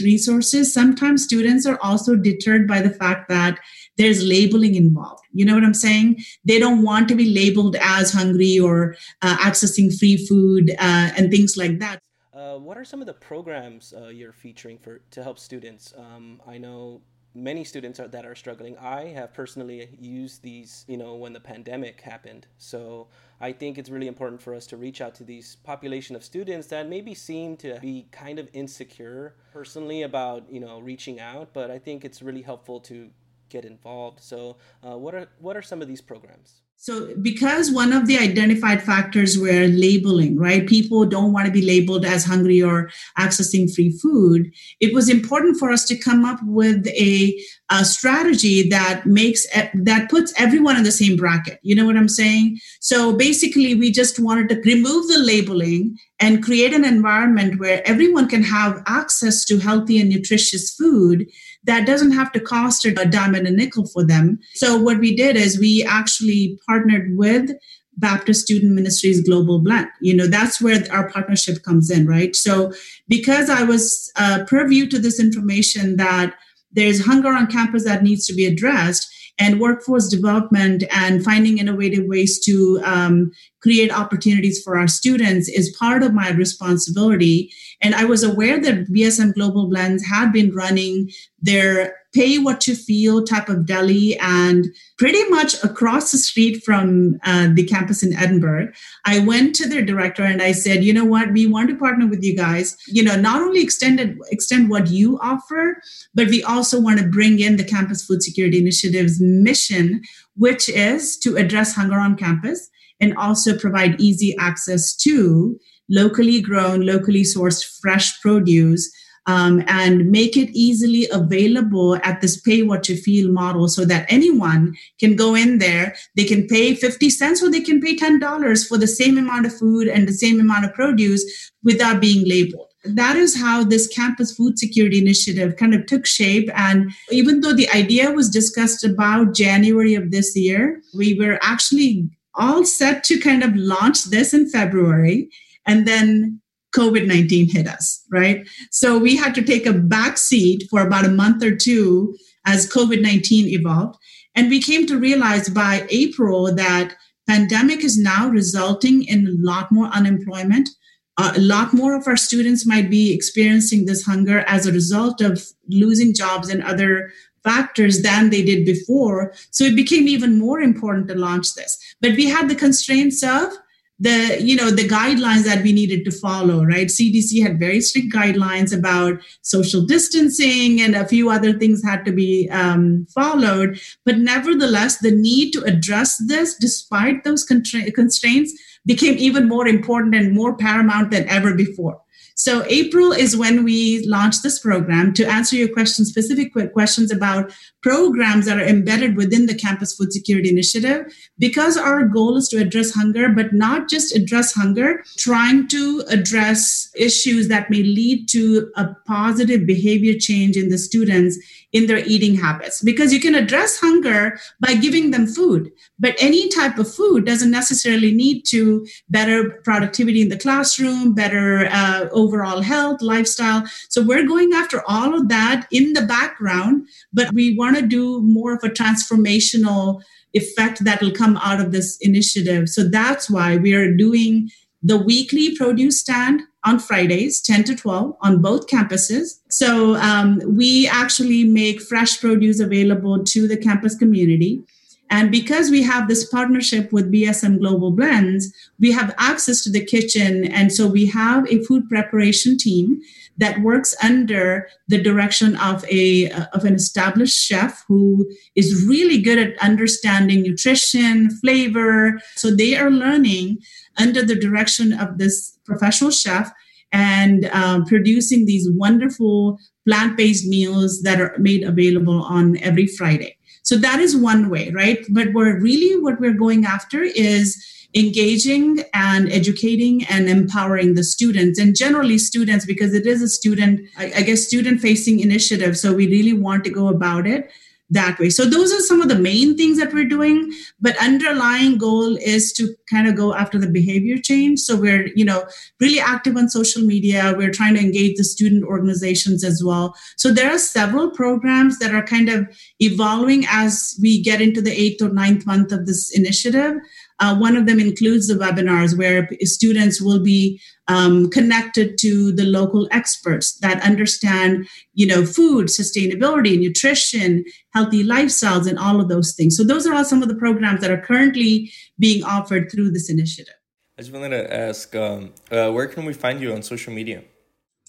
resources 0.02 0.73
sometimes 0.73 1.25
students 1.25 1.67
are 1.67 1.79
also 1.82 2.17
deterred 2.17 2.67
by 2.67 2.81
the 2.81 2.91
fact 2.91 3.29
that 3.29 3.58
there's 3.96 4.25
labeling 4.25 4.75
involved. 4.75 5.23
You 5.32 5.44
know 5.44 5.55
what 5.55 5.64
i'm 5.64 5.75
saying? 5.75 6.23
They 6.44 6.58
don't 6.58 6.82
want 6.82 7.08
to 7.08 7.14
be 7.14 7.32
labeled 7.32 7.76
as 7.81 8.12
hungry 8.12 8.58
or 8.58 8.96
uh, 9.23 9.37
accessing 9.38 9.96
free 9.96 10.26
food 10.26 10.70
uh, 10.79 11.11
and 11.17 11.31
things 11.31 11.56
like 11.56 11.79
that 11.81 12.00
uh, 12.34 12.56
what 12.58 12.76
are 12.76 12.84
some 12.84 13.00
of 13.00 13.06
the 13.06 13.14
programs 13.14 13.94
uh, 13.96 14.08
you're 14.08 14.32
featuring 14.32 14.79
for 14.79 15.00
to 15.10 15.22
help 15.22 15.38
students 15.38 15.94
um, 15.96 16.41
i 16.46 16.58
know 16.58 17.00
many 17.34 17.64
students 17.64 17.98
are, 17.98 18.08
that 18.08 18.24
are 18.24 18.34
struggling. 18.34 18.79
I 18.79 19.06
have 19.06 19.34
personally 19.34 19.88
used 19.98 20.43
these, 20.43 20.84
you 20.86 20.96
know, 20.96 21.14
when 21.14 21.32
the 21.32 21.41
pandemic 21.41 22.00
happened. 22.00 22.46
So 22.58 23.08
I 23.41 23.53
think 23.53 23.76
it's 23.76 23.91
really 23.91 24.06
important 24.06 24.41
for 24.41 24.55
us 24.55 24.67
to 24.69 24.76
reach 24.76 25.00
out 25.00 25.14
to 25.17 25.24
these 25.24 25.56
population 25.56 26.14
of 26.14 26.22
students 26.22 26.69
that 26.69 26.88
maybe 26.88 27.14
seem 27.14 27.56
to 27.58 27.79
be 27.81 28.06
kind 28.12 28.38
of 28.38 28.48
insecure 28.53 29.34
personally 29.53 30.03
about, 30.03 30.50
you 30.50 30.60
know, 30.60 30.79
reaching 30.81 31.20
out. 31.20 31.53
But 31.53 31.70
I 31.70 31.79
think 31.79 32.05
it's 32.05 32.22
really 32.22 32.43
helpful 32.43 32.81
to 32.81 33.10
get 33.48 33.64
involved. 33.64 34.20
So 34.20 34.56
uh, 34.86 34.96
what 34.96 35.14
are 35.14 35.29
what 35.38 35.56
are 35.56 35.62
some 35.62 35.82
of 35.82 35.88
these 35.88 36.00
programs? 36.00 36.62
So, 36.84 37.14
because 37.22 37.70
one 37.70 37.94
of 37.94 38.06
the 38.06 38.19
identified 38.19 38.82
factors 38.82 39.38
were 39.38 39.69
labeling, 39.69 40.38
right? 40.38 40.67
People 40.67 41.06
don't 41.06 41.32
want 41.32 41.46
to 41.46 41.50
be 41.50 41.62
labeled 41.62 42.05
as 42.05 42.26
hungry 42.26 42.62
or 42.62 42.91
accessing 43.19 43.74
free 43.74 43.91
food. 44.03 44.53
It 44.81 44.93
was 44.93 45.08
important 45.08 45.56
for 45.56 45.70
us 45.70 45.86
to 45.86 45.96
come 45.96 46.26
up 46.26 46.41
with 46.43 46.86
a, 46.88 47.43
a 47.70 47.86
strategy 47.86 48.69
that 48.69 49.06
makes 49.06 49.46
that 49.72 50.10
puts 50.10 50.34
everyone 50.36 50.76
in 50.76 50.82
the 50.82 50.93
same 50.93 51.17
bracket. 51.17 51.58
You 51.62 51.74
know 51.74 51.86
what 51.86 51.96
I'm 51.96 52.06
saying? 52.06 52.58
So 52.81 53.17
basically, 53.17 53.74
we 53.74 53.91
just 53.91 54.20
wanted 54.20 54.50
to 54.50 54.60
remove 54.70 55.08
the 55.08 55.20
labeling 55.20 55.96
and 56.21 56.43
create 56.43 56.73
an 56.73 56.85
environment 56.85 57.59
where 57.59 57.83
everyone 57.87 58.29
can 58.29 58.43
have 58.43 58.83
access 58.87 59.44
to 59.44 59.59
healthy 59.59 60.01
and 60.01 60.09
nutritious 60.09 60.75
food 60.75 61.27
that 61.65 61.87
doesn't 61.87 62.13
have 62.13 62.31
to 62.33 62.41
cost 62.41 62.85
a 62.85 62.93
dime 63.05 63.35
and 63.35 63.47
a 63.47 63.51
nickel 63.51 63.87
for 63.87 64.05
them. 64.05 64.39
So 64.55 64.79
what 64.79 64.99
we 64.99 65.17
did 65.17 65.37
is 65.37 65.59
we 65.59 65.85
actually 65.85 66.59
partnered 66.67 67.17
with 67.17 67.51
Baptist 67.97 68.44
Student 68.44 68.73
Ministries 68.73 69.27
Global 69.27 69.61
Blend. 69.61 69.89
You 70.01 70.15
know, 70.15 70.27
that's 70.27 70.61
where 70.61 70.85
our 70.91 71.11
partnership 71.11 71.63
comes 71.63 71.91
in, 71.91 72.06
right? 72.06 72.35
So 72.35 72.73
because 73.09 73.49
I 73.49 73.63
was 73.63 74.13
uh, 74.17 74.44
purview 74.47 74.87
to 74.89 74.99
this 74.99 75.21
information 75.21 75.97
that 75.97 76.35
there's 76.73 77.05
hunger 77.06 77.29
on 77.29 77.47
campus 77.47 77.85
that 77.85 78.03
needs 78.03 78.27
to 78.27 78.35
be 78.35 78.47
addressed, 78.47 79.09
and 79.38 79.60
workforce 79.60 80.08
development 80.08 80.84
and 80.93 81.24
finding 81.24 81.58
innovative 81.58 82.05
ways 82.06 82.38
to 82.44 82.81
um, 82.84 83.32
create 83.60 83.91
opportunities 83.91 84.62
for 84.62 84.79
our 84.79 84.86
students 84.86 85.48
is 85.48 85.76
part 85.76 86.03
of 86.03 86.14
my 86.14 86.31
responsibility. 86.31 87.53
And 87.81 87.94
I 87.94 88.05
was 88.05 88.22
aware 88.22 88.60
that 88.60 88.86
BSM 88.86 89.34
Global 89.34 89.69
Blends 89.69 90.05
had 90.06 90.32
been 90.32 90.55
running 90.55 91.10
their 91.41 91.96
pay 92.15 92.39
what 92.39 92.67
you 92.67 92.75
feel 92.77 93.25
type 93.25 93.49
of 93.49 93.67
deli 93.67 94.17
and 94.19 94.67
pretty 94.97 95.29
much 95.29 95.55
across 95.65 96.13
the 96.13 96.19
street 96.19 96.63
from 96.63 97.19
uh, 97.25 97.49
the 97.55 97.65
campus 97.65 98.03
in 98.03 98.13
edinburg 98.15 98.73
i 99.05 99.19
went 99.19 99.55
to 99.55 99.69
their 99.69 99.85
director 99.85 100.23
and 100.23 100.41
i 100.41 100.53
said 100.53 100.85
you 100.85 100.93
know 100.93 101.05
what? 101.05 101.33
We 101.33 101.47
want 101.47 101.71
to 101.71 101.77
partner 101.77 102.06
with 102.06 102.23
you 102.23 102.37
guys. 102.37 102.77
You 102.87 103.03
know 103.03 103.17
not 103.17 103.43
only 103.43 103.63
extend 103.63 104.01
extend 104.31 104.71
what 104.71 104.89
you 104.89 105.19
offer 105.21 105.81
but 106.15 106.29
we 106.29 106.43
also 106.43 106.81
want 106.81 106.99
to 107.01 107.06
bring 107.06 107.41
in 107.41 107.56
the 107.56 107.65
campus 107.65 108.05
food 108.05 108.23
security 108.23 108.59
initiative's 108.59 109.21
mission 109.21 110.03
which 110.37 110.69
is 110.69 111.17
to 111.19 111.37
address 111.37 111.75
hunger 111.75 111.99
on 111.99 112.17
campus 112.17 112.71
and 113.01 113.17
also 113.17 113.56
provide 113.59 114.01
easy 114.01 114.37
access 114.39 114.94
to 114.94 115.59
locally 115.91 116.41
grown, 116.41 116.81
locally 116.81 117.23
sourced 117.23 117.65
fresh 117.81 118.21
produce 118.21 118.91
um, 119.26 119.64
and 119.66 120.10
make 120.10 120.36
it 120.36 120.50
easily 120.52 121.08
available 121.10 121.96
at 121.96 122.20
this 122.20 122.40
pay 122.40 122.62
what 122.62 122.88
you 122.88 122.96
feel 122.96 123.31
model 123.32 123.69
so 123.69 123.84
that 123.84 124.06
anyone 124.08 124.74
can 125.00 125.16
go 125.16 125.34
in 125.34 125.58
there. 125.58 125.96
They 126.16 126.24
can 126.24 126.46
pay 126.46 126.74
50 126.74 127.10
cents 127.10 127.43
or 127.43 127.50
they 127.50 127.60
can 127.60 127.81
pay 127.81 127.96
$10 127.96 128.69
for 128.69 128.76
the 128.76 128.86
same 128.86 129.16
amount 129.16 129.46
of 129.46 129.56
food 129.56 129.88
and 129.88 130.06
the 130.06 130.12
same 130.12 130.40
amount 130.40 130.66
of 130.66 130.74
produce 130.74 131.52
without 131.62 132.00
being 132.00 132.28
labeled. 132.28 132.69
That 132.84 133.16
is 133.16 133.40
how 133.40 133.64
this 133.64 133.88
campus 133.88 134.36
food 134.36 134.58
security 134.58 134.98
initiative 134.98 135.56
kind 135.56 135.74
of 135.74 135.86
took 135.86 136.04
shape. 136.04 136.50
And 136.54 136.93
even 137.10 137.40
though 137.40 137.54
the 137.54 137.70
idea 137.70 138.10
was 138.10 138.28
discussed 138.28 138.84
about 138.84 139.34
january 139.34 139.94
of 139.94 140.10
this 140.10 140.36
year 140.36 140.82
we 140.94 141.14
were 141.19 141.38
actually 141.43 142.10
all 142.34 142.64
set 142.64 143.04
to 143.04 143.19
kind 143.19 143.43
of 143.43 143.56
launch 143.56 144.04
this 144.04 144.34
in 144.34 144.50
february. 144.50 145.31
And 145.66 145.86
then 145.88 146.43
COVID 146.74 147.06
19 147.06 147.50
hit 147.50 147.66
us, 147.66 148.04
right? 148.10 148.46
So 148.70 148.98
we 148.98 149.16
had 149.16 149.34
to 149.36 149.43
take 149.43 149.66
a 149.66 149.72
back 149.72 150.19
seat 150.19 150.64
for 150.70 150.81
about 150.81 151.04
a 151.04 151.10
month 151.10 151.43
or 151.43 151.54
two 151.54 152.16
as 152.46 152.70
COVID 152.70 153.00
19 153.00 153.48
evolved. 153.48 153.98
And 154.34 154.50
we 154.50 154.60
came 154.60 154.86
to 154.86 154.98
realize 154.98 155.48
by 155.48 155.86
April 155.90 156.54
that 156.54 156.96
pandemic 157.26 157.84
is 157.84 157.98
now 157.98 158.28
resulting 158.28 159.04
in 159.04 159.26
a 159.26 159.50
lot 159.50 159.70
more 159.70 159.86
unemployment. 159.86 160.69
Uh, 161.16 161.32
a 161.36 161.40
lot 161.40 161.72
more 161.72 161.94
of 161.94 162.08
our 162.08 162.16
students 162.16 162.66
might 162.66 162.90
be 162.90 163.14
experiencing 163.14 163.86
this 163.86 164.04
hunger 164.04 164.40
as 164.40 164.66
a 164.66 164.72
result 164.72 165.20
of 165.20 165.44
losing 165.69 166.12
jobs 166.12 166.48
and 166.48 166.62
other 166.64 167.12
factors 167.44 168.02
than 168.02 168.31
they 168.31 168.43
did 168.43 168.64
before. 168.64 169.32
So 169.50 169.64
it 169.64 169.76
became 169.76 170.08
even 170.08 170.38
more 170.38 170.60
important 170.60 171.06
to 171.08 171.14
launch 171.14 171.54
this. 171.54 171.78
But 172.00 172.16
we 172.16 172.26
had 172.26 172.48
the 172.48 172.56
constraints 172.56 173.22
of 173.22 173.52
the 173.98 174.39
you 174.41 174.56
know 174.56 174.70
the 174.70 174.89
guidelines 174.89 175.44
that 175.44 175.63
we 175.63 175.72
needed 175.72 176.05
to 176.05 176.10
follow 176.10 176.65
right? 176.65 176.89
Cdc 176.89 177.43
had 177.43 177.58
very 177.58 177.81
strict 177.81 178.13
guidelines 178.13 178.77
about 178.77 179.20
social 179.43 179.84
distancing 179.84 180.81
and 180.81 180.94
a 180.94 181.06
few 181.06 181.31
other 181.31 181.53
things 181.53 181.82
had 181.84 182.05
to 182.05 182.13
be 182.13 182.48
um, 182.51 183.06
followed. 183.15 183.81
But 184.05 184.19
nevertheless 184.19 184.98
the 184.98 185.13
need 185.13 185.53
to 185.53 185.63
address 185.63 186.20
this 186.27 186.56
despite 186.56 187.24
those 187.24 187.44
constraints 187.44 188.53
became 188.86 189.17
even 189.17 189.48
more 189.48 189.67
important 189.67 190.15
and 190.15 190.34
more 190.34 190.56
paramount 190.56 191.10
than 191.10 191.29
ever 191.29 191.55
before 191.55 192.01
so 192.34 192.64
April 192.67 193.12
is 193.12 193.36
when 193.36 193.62
we 193.62 194.05
launched 194.06 194.43
this 194.43 194.58
program 194.58 195.12
to 195.14 195.24
answer 195.24 195.55
your 195.55 195.69
question, 195.69 196.05
specific 196.05 196.53
questions 196.72 197.12
about 197.12 197.53
programs 197.81 198.46
that 198.46 198.58
are 198.58 198.67
embedded 198.67 199.17
within 199.17 199.46
the 199.46 199.55
campus 199.55 199.94
food 199.94 200.12
security 200.12 200.48
initiative. 200.48 201.06
Because 201.38 201.76
our 201.76 202.06
goal 202.08 202.36
is 202.36 202.48
to 202.48 202.56
address 202.56 202.93
hunger, 202.93 203.29
but 203.29 203.53
not 203.53 203.88
just 203.88 204.17
address 204.17 204.53
hunger, 204.53 205.05
trying 205.17 205.69
to 205.69 206.03
address 206.08 206.91
issues 206.96 207.46
that 207.48 207.70
may 207.70 207.82
lead 207.82 208.29
to 208.31 208.70
a 208.76 208.88
positive 209.06 209.64
behavior 209.64 210.14
change 210.19 210.56
in 210.56 210.70
the 210.70 210.79
students 210.79 211.38
in 211.74 211.86
their 211.86 211.98
eating 211.98 212.34
habits. 212.36 212.81
Because 212.81 213.12
you 213.12 213.20
can 213.20 213.34
address 213.34 213.78
hunger 213.78 214.38
by 214.60 214.74
giving 214.74 215.10
them 215.10 215.26
food 215.26 215.70
but 215.98 216.16
any 216.19 216.48
type 216.48 216.78
of 216.78 216.93
food 216.93 217.24
doesn't 217.24 217.50
necessarily 217.50 218.12
need 218.12 218.43
to 218.43 218.86
better 219.08 219.60
productivity 219.64 220.22
in 220.22 220.28
the 220.28 220.36
classroom 220.36 221.14
better 221.14 221.66
uh, 221.70 222.08
overall 222.12 222.60
health 222.62 223.00
lifestyle. 223.00 223.64
So 223.88 224.02
we're 224.02 224.26
going 224.26 224.52
after 224.52 224.82
all 224.88 225.14
of 225.14 225.28
that 225.28 225.66
in 225.70 225.93
the 225.93 226.02
background 226.02 226.88
but 227.12 227.32
we 227.32 227.56
want 227.56 227.76
to 227.76 227.86
do 227.86 228.22
more 228.22 228.54
of 228.54 228.64
a 228.64 228.69
transformational 228.69 230.02
effect 230.32 230.84
that 230.84 231.00
will 231.00 231.12
come 231.12 231.36
out 231.38 231.60
of 231.60 231.70
this 231.70 231.96
initiative. 232.00 232.69
So 232.69 232.88
that's 232.88 233.31
why 233.31 233.56
we 233.56 233.72
are 233.74 233.94
doing 233.94 234.50
the 234.82 234.98
weekly 234.98 235.56
produce 235.56 236.00
stand 236.00 236.43
on 236.65 236.79
Fridays, 236.79 237.41
10 237.41 237.65
to 237.65 237.77
12, 237.77 238.17
on 238.21 238.43
both 238.43 238.67
campuses. 238.67 239.41
So 239.49 239.97
um, 239.97 240.41
we 240.44 240.89
actually 240.89 241.44
make 241.44 241.81
fresh 241.81 242.21
produce 242.21 242.61
available 242.61 243.23
to 243.25 243.47
the 243.47 243.56
campus 243.56 243.94
community. 243.97 244.63
And 245.11 245.31
because 245.31 245.70
we 245.70 245.82
have 245.82 246.08
this 246.08 246.29
partnership 246.29 246.93
with 246.93 247.13
BSM 247.13 247.58
Global 247.58 247.93
Blends, 247.93 248.53
we 248.81 248.91
have 248.93 249.15
access 249.19 249.63
to 249.65 249.70
the 249.70 249.84
kitchen. 249.84 250.44
And 250.44 250.73
so 250.73 250.87
we 250.87 251.06
have 251.06 251.46
a 251.49 251.63
food 251.65 251.89
preparation 251.89 252.56
team 252.56 253.01
that 253.37 253.61
works 253.61 253.94
under 254.03 254.69
the 254.89 255.01
direction 255.01 255.56
of 255.56 255.84
a 255.91 256.31
of 256.53 256.65
an 256.65 256.75
established 256.75 257.37
chef 257.37 257.84
who 257.89 258.29
is 258.55 258.87
really 258.87 259.20
good 259.20 259.39
at 259.39 259.58
understanding 259.58 260.43
nutrition, 260.43 261.31
flavor. 261.41 262.20
So 262.37 262.55
they 262.55 262.77
are 262.77 262.91
learning 262.91 263.58
under 263.99 264.23
the 264.23 264.37
direction 264.37 264.93
of 264.93 265.19
this 265.19 265.58
professional 265.65 266.11
chef 266.11 266.51
and 266.93 267.46
um, 267.46 267.84
producing 267.84 268.46
these 268.46 268.69
wonderful 268.70 269.58
plant-based 269.87 270.46
meals 270.46 271.03
that 271.03 271.20
are 271.20 271.34
made 271.39 271.65
available 271.65 272.23
on 272.23 272.56
every 272.58 272.87
Friday. 272.87 273.37
So 273.65 273.77
that 273.79 273.99
is 273.99 274.17
one 274.17 274.51
way, 274.51 274.71
right? 274.71 275.05
But 275.09 275.33
we're 275.33 275.59
really 275.59 276.01
what 276.01 276.21
we're 276.21 276.35
going 276.35 276.65
after 276.65 277.03
is 277.03 277.63
engaging 277.94 278.85
and 278.93 279.31
educating 279.31 280.05
and 280.06 280.29
empowering 280.29 280.94
the 280.94 281.05
students 281.05 281.59
and 281.59 281.77
generally 281.77 282.19
students 282.19 282.67
because 282.67 282.93
it 282.93 283.06
is 283.06 283.23
a 283.23 283.29
student 283.29 283.89
I, 283.97 284.23
guess 284.23 284.44
student 284.44 284.81
facing 284.81 285.21
initiative 285.21 285.79
so 285.79 285.94
we 285.94 286.09
really 286.09 286.33
want 286.33 286.65
to 286.65 286.71
go 286.71 286.89
about 286.89 287.25
it 287.25 287.53
that 287.94 288.19
way. 288.19 288.29
So 288.31 288.44
those 288.44 288.72
are 288.72 288.81
some 288.81 289.01
of 289.01 289.08
the 289.08 289.19
main 289.19 289.56
things 289.56 289.79
that 289.79 289.93
we're 289.93 290.08
doing, 290.08 290.53
but 290.81 290.96
underlying 291.03 291.79
goal 291.79 292.17
is 292.17 292.53
to 292.55 292.74
kind 292.91 293.08
of 293.08 293.17
go 293.17 293.34
after 293.34 293.58
the 293.58 293.70
behavior 293.70 294.19
change. 294.19 294.60
So 294.60 294.77
we're, 294.77 295.08
you 295.17 295.24
know, 295.24 295.46
really 295.81 295.98
active 295.98 296.36
on 296.36 296.48
social 296.48 296.82
media. 296.82 297.34
We're 297.36 297.51
trying 297.51 297.74
to 297.74 297.81
engage 297.81 298.17
the 298.17 298.24
student 298.24 298.65
organizations 298.65 299.43
as 299.43 299.63
well. 299.65 299.96
So 300.17 300.32
there 300.32 300.51
are 300.51 300.58
several 300.58 301.10
programs 301.10 301.79
that 301.79 301.94
are 301.94 302.05
kind 302.05 302.29
of 302.29 302.46
evolving 302.81 303.46
as 303.48 303.98
we 304.01 304.22
get 304.22 304.41
into 304.41 304.60
the 304.60 304.72
eighth 304.72 305.03
or 305.03 305.08
ninth 305.08 305.46
month 305.46 305.72
of 305.72 305.86
this 305.86 306.10
initiative. 306.17 306.74
Uh, 307.21 307.37
one 307.37 307.56
of 307.56 307.67
them 307.67 307.79
includes 307.79 308.27
the 308.27 308.35
webinars 308.35 308.97
where 308.97 309.29
students 309.43 310.01
will 310.01 310.23
be 310.23 310.61
um, 310.89 311.31
connected 311.31 311.97
to 311.99 312.33
the 312.33 312.44
local 312.44 312.89
experts 312.91 313.59
that 313.61 313.83
understand, 313.83 314.67
you 314.94 315.06
know, 315.06 315.25
food, 315.25 315.67
sustainability, 315.67 316.59
nutrition, 316.59 317.44
healthy 317.73 318.05
lifestyles, 318.05 318.69
and 318.69 318.79
all 318.79 319.01
of 319.01 319.09
those 319.09 319.35
things. 319.35 319.56
So 319.56 319.65
those 319.65 319.87
are 319.87 319.94
all 319.94 320.05
some 320.05 320.23
of 320.23 320.29
the 320.29 320.35
programs 320.35 320.81
that 320.81 320.91
are 320.91 321.01
currently 321.01 321.71
being 321.99 322.25
offered 322.25 322.71
through 322.71 322.91
this 322.91 323.09
initiative. 323.09 323.55
I 323.97 324.03
just 324.03 324.13
wanted 324.13 324.31
to 324.31 324.53
ask, 324.53 324.94
um, 324.97 325.33
uh, 325.53 325.71
where 325.71 325.87
can 325.87 326.05
we 326.05 326.13
find 326.13 326.41
you 326.41 326.53
on 326.53 326.63
social 326.63 326.93
media? 326.93 327.23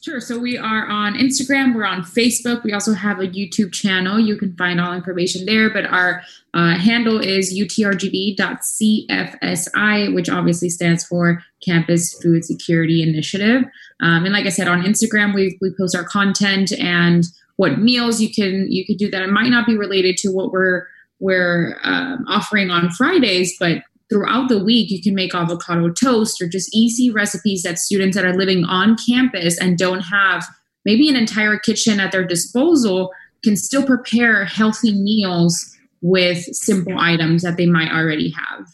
Sure. 0.05 0.21
So 0.21 0.37
we 0.37 0.55
are 0.55 0.85
on 0.85 1.15
Instagram. 1.15 1.73
We're 1.73 1.83
on 1.83 2.03
Facebook. 2.03 2.63
We 2.63 2.73
also 2.73 2.93
have 2.93 3.19
a 3.19 3.27
YouTube 3.27 3.73
channel. 3.73 4.19
You 4.19 4.37
can 4.37 4.55
find 4.55 4.79
all 4.79 4.93
information 4.93 5.47
there. 5.47 5.71
But 5.71 5.85
our 5.85 6.21
uh, 6.53 6.75
handle 6.77 7.19
is 7.19 7.51
utrgv.cfsi, 7.51 8.37
which 10.13 10.29
obviously 10.29 10.69
stands 10.69 11.03
for 11.03 11.41
Campus 11.65 12.13
Food 12.21 12.45
Security 12.45 13.01
Initiative. 13.01 13.63
Um, 13.99 14.25
and 14.25 14.31
like 14.31 14.45
I 14.45 14.49
said, 14.49 14.67
on 14.67 14.83
Instagram, 14.83 15.33
we 15.33 15.57
we 15.59 15.73
post 15.75 15.95
our 15.95 16.03
content 16.03 16.71
and 16.73 17.23
what 17.55 17.79
meals 17.79 18.21
you 18.21 18.31
can 18.31 18.67
you 18.71 18.85
could 18.85 18.97
do 18.97 19.09
that. 19.09 19.23
It 19.23 19.31
might 19.31 19.49
not 19.49 19.65
be 19.65 19.75
related 19.75 20.17
to 20.17 20.29
what 20.29 20.51
we're 20.51 20.85
we're 21.19 21.79
um, 21.81 22.25
offering 22.27 22.69
on 22.69 22.91
Fridays, 22.91 23.55
but 23.59 23.81
throughout 24.09 24.49
the 24.49 24.63
week 24.63 24.91
you 24.91 25.01
can 25.01 25.15
make 25.15 25.33
avocado 25.33 25.89
toast 25.91 26.41
or 26.41 26.47
just 26.47 26.73
easy 26.73 27.09
recipes 27.09 27.63
that 27.63 27.79
students 27.79 28.15
that 28.15 28.25
are 28.25 28.35
living 28.35 28.63
on 28.65 28.95
campus 29.07 29.59
and 29.59 29.77
don't 29.77 30.01
have 30.01 30.45
maybe 30.85 31.09
an 31.09 31.15
entire 31.15 31.57
kitchen 31.57 31.99
at 31.99 32.11
their 32.11 32.25
disposal 32.25 33.11
can 33.43 33.55
still 33.55 33.85
prepare 33.85 34.45
healthy 34.45 34.93
meals 34.93 35.75
with 36.01 36.43
simple 36.55 36.99
items 36.99 37.41
that 37.41 37.57
they 37.57 37.65
might 37.65 37.91
already 37.91 38.29
have. 38.29 38.67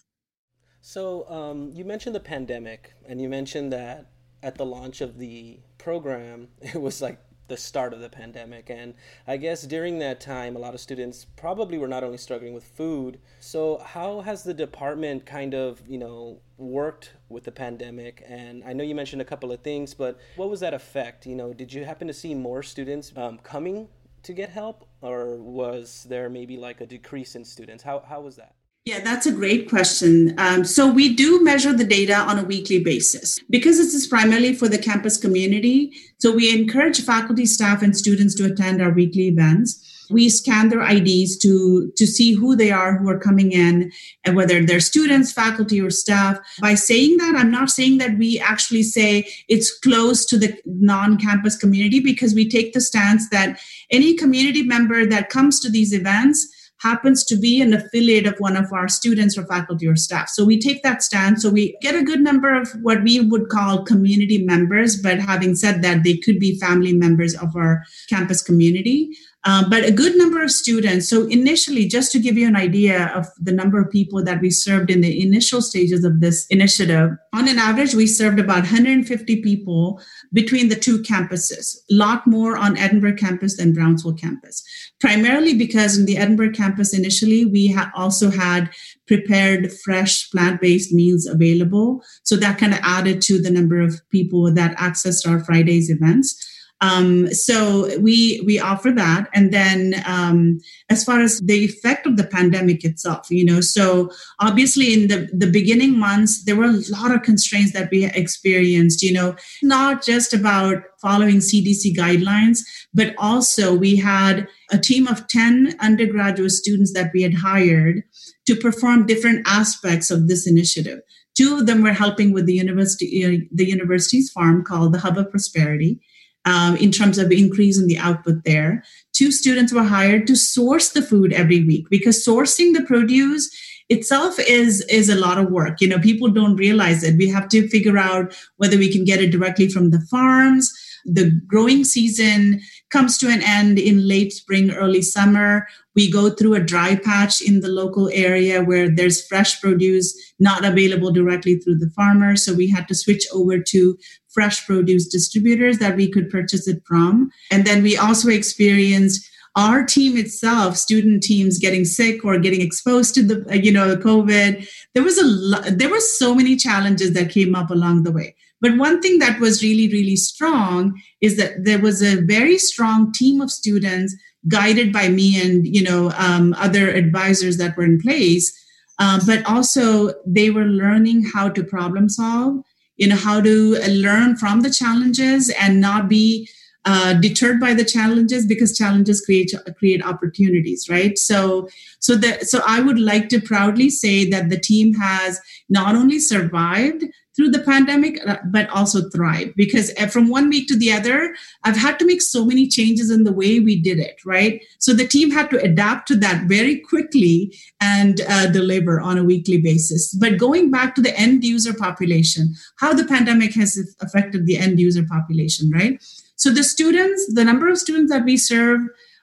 So 0.82 1.30
um, 1.30 1.72
you 1.74 1.86
mentioned 1.86 2.16
the 2.16 2.20
pandemic 2.20 2.94
and 3.08 3.22
you 3.22 3.30
mentioned 3.30 3.72
that 3.72 4.12
at 4.44 4.56
the 4.56 4.66
launch 4.66 5.00
of 5.02 5.18
the 5.18 5.60
program 5.78 6.50
it 6.62 6.82
was 6.82 7.02
like 7.02 7.20
the 7.52 7.58
start 7.58 7.94
of 7.94 8.00
the 8.00 8.08
pandemic. 8.08 8.70
And 8.70 8.94
I 9.28 9.36
guess 9.36 9.64
during 9.64 10.00
that 10.00 10.22
time, 10.22 10.56
a 10.56 10.60
lot 10.60 10.74
of 10.74 10.80
students 10.80 11.26
probably 11.36 11.78
were 11.78 11.88
not 11.88 12.02
only 12.02 12.18
struggling 12.18 12.54
with 12.54 12.64
food. 12.64 13.20
So, 13.42 13.84
how 13.86 14.22
has 14.22 14.44
the 14.44 14.54
department 14.54 15.26
kind 15.26 15.54
of, 15.54 15.82
you 15.86 15.98
know, 15.98 16.40
worked 16.58 17.12
with 17.28 17.44
the 17.44 17.52
pandemic? 17.52 18.24
And 18.26 18.64
I 18.64 18.72
know 18.72 18.86
you 18.86 18.96
mentioned 18.96 19.22
a 19.22 19.26
couple 19.26 19.52
of 19.52 19.60
things, 19.60 19.94
but 19.94 20.18
what 20.38 20.50
was 20.50 20.62
that 20.62 20.74
effect? 20.74 21.26
You 21.26 21.36
know, 21.36 21.54
did 21.54 21.74
you 21.74 21.84
happen 21.84 22.08
to 22.08 22.14
see 22.14 22.34
more 22.34 22.64
students 22.64 23.12
um, 23.18 23.38
coming 23.40 23.90
to 24.24 24.32
get 24.32 24.50
help, 24.50 24.86
or 25.02 25.36
was 25.36 26.06
there 26.08 26.30
maybe 26.30 26.56
like 26.56 26.80
a 26.80 26.86
decrease 26.86 27.36
in 27.36 27.44
students? 27.44 27.84
How, 27.84 28.00
how 28.08 28.22
was 28.22 28.38
that? 28.38 28.56
Yeah, 28.86 29.00
that's 29.02 29.28
a 29.28 29.32
great 29.32 29.70
question. 29.70 30.34
Um, 30.40 30.66
so 30.66 30.92
we 30.92 31.14
do 31.14 31.44
measure 31.44 31.72
the 31.72 31.84
data 31.84 32.16
on 32.16 32.40
a 32.40 32.44
weekly 32.44 32.84
basis 32.84 33.38
because 33.48 33.78
this 33.78 33.94
is 33.94 34.08
primarily 34.08 34.56
for 34.56 34.68
the 34.68 34.80
campus 34.80 35.18
community. 35.18 35.94
So 36.18 36.36
we 36.36 36.52
encourage 36.52 37.00
faculty, 37.02 37.46
staff, 37.46 37.84
and 37.84 37.96
students 37.96 38.34
to 38.36 38.46
attend 38.46 38.82
our 38.82 38.92
weekly 38.92 39.28
events. 39.28 39.88
we 40.10 40.30
scan 40.30 40.70
their 40.70 40.82
IDs 40.82 41.38
to, 41.38 41.92
to 41.96 42.06
see 42.06 42.34
who 42.34 42.56
they 42.56 42.72
are 42.72 42.98
who 42.98 43.08
are 43.08 43.20
coming 43.20 43.52
in 43.52 43.92
and 44.26 44.36
whether 44.36 44.66
they're 44.66 44.80
students, 44.80 45.32
faculty, 45.32 45.80
or 45.80 45.90
staff. 45.90 46.38
By 46.60 46.76
saying 46.76 47.18
that, 47.18 47.36
I'm 47.38 47.52
not 47.52 47.70
saying 47.70 48.00
that 48.00 48.18
we 48.18 48.40
actually 48.40 48.84
say 48.84 49.28
it's 49.48 49.78
close 49.80 50.26
to 50.26 50.38
the 50.38 50.60
non 50.66 51.18
campus 51.18 51.56
community 51.56 52.00
because 52.00 52.34
we 52.34 52.50
take 52.50 52.74
the 52.74 52.82
stance 52.82 53.30
that 53.30 53.60
any 53.90 54.16
community 54.16 54.64
member 54.64 55.06
that 55.06 55.30
comes 55.30 55.60
to 55.62 55.70
these 55.70 55.94
events 55.94 56.48
happens 56.82 57.24
to 57.26 57.36
be 57.36 57.62
an 57.62 57.74
affiliate 57.74 58.26
of 58.26 58.36
one 58.40 58.58
of 58.58 58.74
our 58.74 58.88
students 58.88 59.38
or 59.38 59.46
faculty 59.46 59.88
or 59.88 59.96
staff. 59.96 60.30
So 60.30 60.44
we 60.44 60.60
take 60.60 60.82
that 60.84 61.04
stand. 61.04 61.42
So 61.42 61.50
we 61.50 61.78
get 61.82 61.96
a 61.96 62.04
good 62.04 62.22
number 62.22 62.54
of 62.60 62.70
what 62.82 63.04
we 63.04 63.20
would 63.20 63.50
call 63.50 63.84
community 63.84 64.44
members. 64.44 65.00
But 65.00 65.20
having 65.20 65.56
said 65.56 65.84
that, 65.84 66.04
they 66.04 66.18
could 66.18 66.40
be 66.40 66.60
family 66.60 66.94
members 66.94 67.36
of 67.36 67.56
our 67.56 67.84
campus 68.10 68.42
community. 68.42 69.12
Um, 69.44 69.72
but 69.72 69.84
a 69.84 69.92
good 69.92 70.16
number 70.18 70.44
of 70.44 70.52
students. 70.52 71.10
So 71.10 71.26
initially, 71.28 71.88
just 71.88 72.12
to 72.12 72.20
give 72.20 72.38
you 72.38 72.48
an 72.48 72.56
idea 72.56 73.08
of 73.16 73.26
the 73.40 73.52
number 73.52 73.82
of 73.82 73.90
people 73.90 74.24
that 74.24 74.40
we 74.40 74.52
served 74.52 74.92
in 74.92 75.02
the 75.02 75.22
initial 75.22 75.64
stages 75.64 76.04
of 76.04 76.20
this 76.20 76.46
initiative, 76.48 77.12
on 77.34 77.48
an 77.48 77.58
average, 77.58 77.96
we 77.96 78.06
served 78.06 78.40
about 78.40 78.60
150 78.60 79.42
people 79.42 80.00
between 80.32 80.70
the 80.70 80.76
two 80.76 81.00
campuses, 81.02 81.76
a 81.90 81.96
lot 81.96 82.28
more 82.28 82.56
on 82.56 82.78
Edinburg 82.78 83.18
campus 83.18 83.58
than 83.58 83.74
Brownsville 83.74 84.14
campus, 84.14 84.64
primarily 85.00 85.56
because 85.56 85.98
in 85.98 86.06
the 86.06 86.18
Edinburg 86.18 86.54
campus 86.54 86.94
initially, 86.94 87.44
we 87.44 87.72
ha- 87.72 87.92
also 87.96 88.30
had 88.30 88.70
prepared 89.08 89.74
fresh 89.84 90.30
plant-based 90.30 90.94
meals 90.94 91.26
available. 91.26 92.04
So 92.24 92.36
that 92.36 92.60
kind 92.60 92.74
of 92.74 92.80
added 92.84 93.24
to 93.24 93.42
the 93.42 93.50
number 93.50 93.82
of 93.82 94.02
people 94.12 94.54
that 94.54 94.78
accessed 94.78 95.28
our 95.28 95.44
Fridays 95.44 95.90
events. 95.90 96.51
Um, 96.82 97.32
so 97.32 97.96
we 98.00 98.42
we 98.44 98.60
offer 98.60 98.90
that, 98.92 99.30
and 99.36 99.54
then 99.54 100.02
um, 100.06 100.60
as 100.90 101.04
far 101.04 101.22
as 101.22 101.40
the 101.40 101.64
effect 101.64 102.08
of 102.08 102.18
the 102.18 102.24
pandemic 102.24 102.84
itself, 102.84 103.30
you 103.30 103.46
know, 103.46 103.62
so 103.62 104.10
obviously 104.40 104.92
in 104.92 105.08
the 105.08 105.30
the 105.32 105.50
beginning 105.50 106.00
months 106.00 106.44
there 106.44 106.56
were 106.56 106.66
a 106.66 106.82
lot 106.90 107.14
of 107.14 107.22
constraints 107.22 107.74
that 107.74 107.90
we 107.92 108.06
experienced. 108.06 109.04
You 109.04 109.14
know, 109.14 109.36
not 109.62 110.04
just 110.04 110.34
about 110.34 110.78
following 111.00 111.38
CDC 111.38 111.96
guidelines, 111.96 112.62
but 112.96 113.14
also 113.20 113.76
we 113.76 113.96
had 113.98 114.48
a 114.72 114.80
team 114.80 115.08
of 115.08 115.28
ten 115.28 115.76
undergraduate 115.80 116.52
students 116.52 116.94
that 116.94 117.12
we 117.14 117.22
had 117.22 117.36
hired 117.36 118.02
to 118.48 118.56
perform 118.56 119.06
different 119.06 119.48
aspects 119.48 120.10
of 120.10 120.28
this 120.28 120.48
initiative. 120.48 121.02
Two 121.38 121.60
of 121.60 121.68
them 121.68 121.84
were 121.84 121.94
helping 121.94 122.34
with 122.34 122.48
the 122.48 122.54
university, 122.54 123.24
uh, 123.24 123.46
the 123.54 123.70
university's 123.70 124.32
farm 124.32 124.64
called 124.64 124.94
the 124.94 125.00
Hub 125.00 125.18
of 125.18 125.30
Prosperity 125.30 126.02
um, 126.46 126.76
in 126.78 126.92
terms 126.92 127.18
of 127.18 127.32
increasing 127.32 127.88
the 127.88 127.98
output 127.98 128.44
there. 128.46 128.84
Two 129.14 129.32
students 129.32 129.74
were 129.74 129.84
hired 129.84 130.28
to 130.28 130.36
source 130.36 130.90
the 130.90 131.02
food 131.02 131.34
every 131.34 131.64
week 131.64 131.88
because 131.90 132.26
sourcing 132.26 132.74
the 132.74 132.84
produce 132.84 133.50
itself 133.90 134.40
is 134.40 134.82
is 134.86 135.10
a 135.10 135.16
lot 135.16 135.38
of 135.38 135.52
work 135.52 135.82
you 135.82 135.88
know 135.88 136.00
people 136.00 136.30
don't 136.30 136.56
realize 136.56 137.04
it 137.04 137.18
we 137.18 137.28
have 137.28 137.50
to 137.50 137.68
figure 137.68 137.98
out 137.98 138.34
whether 138.56 138.78
we 138.78 138.90
can 138.90 139.04
get 139.04 139.20
it 139.20 139.32
directly 139.32 139.68
from 139.68 139.90
the 139.90 140.00
farms 140.10 140.72
the 141.06 141.32
growing 141.48 141.84
season 141.84 142.62
comes 142.90 143.18
to 143.18 143.28
an 143.28 143.42
end 143.44 143.80
in 143.80 144.08
late 144.08 144.34
spring 144.34 144.72
early 144.72 145.02
summer 145.02 145.68
we 145.96 146.10
go 146.10 146.30
through 146.30 146.54
a 146.54 146.64
dry 146.64 146.96
patch 146.96 147.42
in 147.42 147.60
the 147.60 147.68
local 147.68 148.10
area 148.14 148.64
where 148.64 148.90
there's 148.90 149.26
fresh 149.28 149.60
produce 149.62 150.16
not 150.40 150.64
available 150.64 151.12
directly 151.12 151.58
through 151.58 151.78
the 151.78 151.90
farmer 151.96 152.36
so 152.36 152.54
we 152.54 152.70
had 152.70 152.88
to 152.88 152.96
switch 152.96 153.26
over 153.34 153.60
to 153.60 153.98
fresh 154.32 154.66
produce 154.66 155.08
distributors 155.08 155.78
that 155.80 155.96
we 155.96 156.10
could 156.10 156.30
purchase 156.30 156.68
it 156.68 156.82
from. 156.86 157.30
And 157.52 157.66
then 157.66 157.84
we 157.84 157.98
also 157.98 158.30
experienced 158.30 159.28
our 159.58 159.84
team 159.84 160.16
itself, 160.16 160.78
student 160.78 161.24
teams 161.24 161.60
getting 161.60 161.84
sick 161.84 162.24
or 162.24 162.40
getting 162.40 162.62
exposed 162.62 163.14
to 163.16 163.24
the, 163.24 163.60
you 163.62 163.72
know, 163.72 163.96
COVID. 163.98 164.68
There 164.94 165.04
was 165.04 165.18
a 165.18 165.26
lot, 165.26 165.66
there 165.78 165.90
were 165.90 166.00
so 166.00 166.34
many 166.34 166.56
challenges 166.56 167.14
that 167.14 167.32
came 167.32 167.54
up 167.54 167.70
along 167.70 168.04
the 168.04 168.14
way. 168.14 168.36
But 168.62 168.78
one 168.78 169.02
thing 169.02 169.20
that 169.20 169.40
was 169.40 169.64
really, 169.64 169.88
really 169.88 170.16
strong 170.16 171.02
is 171.20 171.38
that 171.38 171.66
there 171.66 171.80
was 171.80 172.02
a 172.02 172.22
very 172.22 172.58
strong 172.58 173.12
team 173.12 173.42
of 173.42 173.52
students 173.52 174.16
guided 174.48 174.94
by 174.94 175.10
me 175.10 175.42
and, 175.42 175.68
you 175.68 175.84
know, 175.84 176.12
um, 176.18 176.54
other 176.58 176.90
advisors 176.90 177.58
that 177.58 177.76
were 177.76 177.84
in 177.84 178.00
place. 178.00 178.58
Uh, 179.00 179.20
but 179.26 179.44
also 179.46 180.14
they 180.26 180.50
were 180.52 180.66
learning 180.66 181.26
how 181.34 181.50
to 181.50 181.64
problem 181.64 182.08
solve 182.08 182.62
you 183.02 183.08
know 183.08 183.16
how 183.16 183.42
to 183.42 183.80
learn 183.90 184.38
from 184.38 184.62
the 184.62 184.70
challenges 184.70 185.50
and 185.60 185.82
not 185.82 186.08
be 186.08 186.48
uh, 186.86 187.14
deterred 187.14 187.60
by 187.60 187.74
the 187.74 187.84
challenges 187.84 188.46
because 188.46 188.78
challenges 188.78 189.22
create 189.22 189.52
create 189.78 190.06
opportunities 190.06 190.88
right 190.88 191.18
so 191.18 191.68
so 192.00 192.16
that 192.16 192.48
so 192.48 192.62
i 192.68 192.80
would 192.80 193.00
like 193.00 193.28
to 193.30 193.42
proudly 193.42 193.90
say 193.90 194.30
that 194.30 194.50
the 194.50 194.60
team 194.60 194.94
has 194.94 195.40
not 195.68 195.96
only 195.96 196.20
survived 196.20 197.04
through 197.36 197.50
the 197.50 197.60
pandemic, 197.60 198.20
uh, 198.28 198.38
but 198.46 198.70
also 198.70 199.10
thrive. 199.10 199.54
Because 199.56 199.92
uh, 199.98 200.08
from 200.08 200.30
one 200.30 200.50
week 200.50 200.68
to 200.68 200.78
the 200.78 200.92
other, 200.92 201.36
I've 201.64 201.78
had 201.78 201.98
to 202.00 202.06
make 202.06 202.22
so 202.22 202.46
many 202.46 202.68
changes 202.68 203.10
in 203.10 203.24
the 203.24 203.32
way 203.32 203.60
we 203.60 203.80
did 203.80 204.00
it, 204.00 204.20
right? 204.26 204.62
So 204.80 204.94
the 204.94 205.08
team 205.08 205.32
had 205.32 205.50
to 205.52 205.62
adapt 205.62 206.08
to 206.10 206.16
that 206.18 206.46
very 206.48 206.80
quickly 206.80 207.56
and 207.80 208.22
uh, 208.28 208.48
deliver 208.48 209.00
on 209.00 209.18
a 209.18 209.24
weekly 209.24 209.62
basis. 209.62 210.14
But 210.14 210.38
going 210.38 210.72
back 210.72 210.96
to 210.96 211.02
the 211.02 211.18
end 211.18 211.44
user 211.44 211.74
population, 211.74 212.54
how 212.80 212.94
the 212.94 213.06
pandemic 213.06 213.54
has 213.56 213.96
affected 214.02 214.46
the 214.46 214.58
end 214.58 214.80
user 214.80 215.06
population, 215.10 215.72
right? 215.72 216.04
So 216.36 216.52
the 216.52 216.64
students, 216.64 217.34
the 217.34 217.46
number 217.46 217.70
of 217.70 217.78
students 217.78 218.12
that 218.12 218.26
we 218.26 218.36
serve 218.36 218.82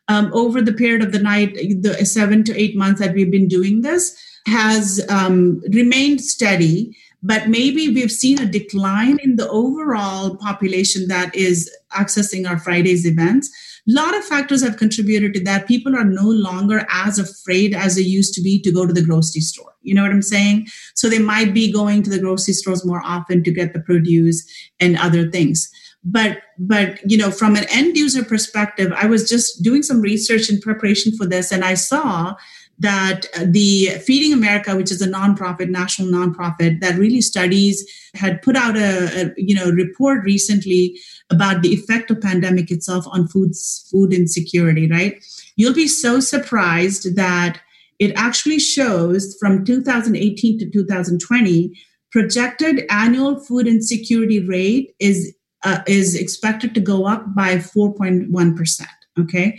um, 0.09 0.31
over 0.33 0.63
the 0.63 0.73
period 0.73 1.03
of 1.03 1.13
the 1.13 1.19
night, 1.19 1.55
the 1.55 2.05
seven 2.07 2.43
to 2.45 2.59
eight 2.59 2.77
months 2.77 3.01
that 3.01 3.15
we've 3.15 3.31
been 3.31 3.49
doing 3.49 3.83
this, 3.83 4.17
has 4.47 5.05
um, 5.11 5.61
remained 5.73 6.21
steady 6.21 6.97
but 7.23 7.49
maybe 7.49 7.89
we've 7.89 8.13
seen 8.13 8.41
a 8.41 8.47
decline 8.47 9.19
in 9.23 9.37
the 9.37 9.49
overall 9.49 10.37
population 10.37 11.09
that 11.09 11.35
is 11.35 11.71
accessing 11.93 12.49
our 12.49 12.59
Fridays 12.59 13.05
events. 13.07 13.51
A 13.89 13.93
lot 13.93 14.17
of 14.17 14.25
factors 14.25 14.63
have 14.63 14.77
contributed 14.77 15.35
to 15.35 15.45
that. 15.45 15.67
People 15.67 15.97
are 15.97 16.05
no 16.05 16.29
longer 16.29 16.87
as 16.91 17.19
afraid 17.19 17.75
as 17.75 17.97
they 17.97 18.03
used 18.03 18.35
to 18.35 18.43
be 18.43 18.61
to 18.61 18.71
go 18.71 18.87
to 18.87 18.93
the 18.93 19.03
grocery 19.05 19.41
store. 19.41 19.73
You 19.83 19.95
know 19.95 20.03
what 20.03 20.13
I'm 20.13 20.23
saying? 20.23 20.69
So 20.95 21.09
they 21.09 21.19
might 21.19 21.55
be 21.55 21.73
going 21.73 22.03
to 22.03 22.11
the 22.11 22.19
grocery 22.21 22.55
stores 22.55 22.85
more 22.85 23.03
often 23.05 23.43
to 23.45 23.51
get 23.51 23.73
the 23.73 23.81
produce 23.81 24.47
and 24.79 24.97
other 24.99 25.31
things 25.31 25.71
but 26.05 26.39
but 26.59 26.99
you 27.11 27.19
know 27.19 27.31
from 27.31 27.57
an 27.57 27.65
end 27.71 27.97
user 27.97 28.25
perspective 28.25 28.93
i 28.97 29.07
was 29.07 29.29
just 29.29 29.63
doing 29.63 29.83
some 29.83 30.01
research 30.01 30.49
in 30.49 30.61
preparation 30.61 31.13
for 31.17 31.27
this 31.27 31.51
and 31.51 31.65
i 31.65 31.75
saw 31.75 32.35
that 32.79 33.27
the 33.45 33.89
Feeding 34.05 34.33
America, 34.33 34.77
which 34.77 34.93
is 34.93 35.03
a 35.03 35.09
nonprofit, 35.09 35.69
national 35.69 36.09
nonprofit 36.09 36.81
that 36.81 36.97
really 36.97 37.21
studies, 37.21 37.85
had 38.15 38.41
put 38.43 38.57
out 38.57 38.77
a, 38.77 39.27
a, 39.27 39.33
you 39.37 39.55
know 39.55 39.71
report 39.71 40.25
recently 40.25 40.99
about 41.31 41.63
the 41.63 41.73
effect 41.73 42.11
of 42.11 42.21
pandemic 42.21 42.71
itself 42.71 43.05
on 43.09 43.29
food 43.29 43.53
food 43.91 44.13
insecurity. 44.13 44.89
Right, 44.91 45.25
you'll 45.57 45.75
be 45.75 45.89
so 45.89 46.21
surprised 46.21 47.17
that 47.17 47.61
it 47.99 48.13
actually 48.17 48.61
shows 48.61 49.37
from 49.41 49.65
2018 49.65 50.59
to 50.61 50.71
2020 50.71 51.73
projected 52.11 52.87
annual 52.91 53.41
food 53.41 53.67
insecurity 53.67 54.41
rate 54.41 54.95
is 55.01 55.35
uh, 55.65 55.81
is 55.87 56.15
expected 56.15 56.75
to 56.75 56.81
go 56.81 57.07
up 57.07 57.35
by 57.35 57.57
4.1 57.57 58.57
percent. 58.57 58.89
Okay, 59.19 59.59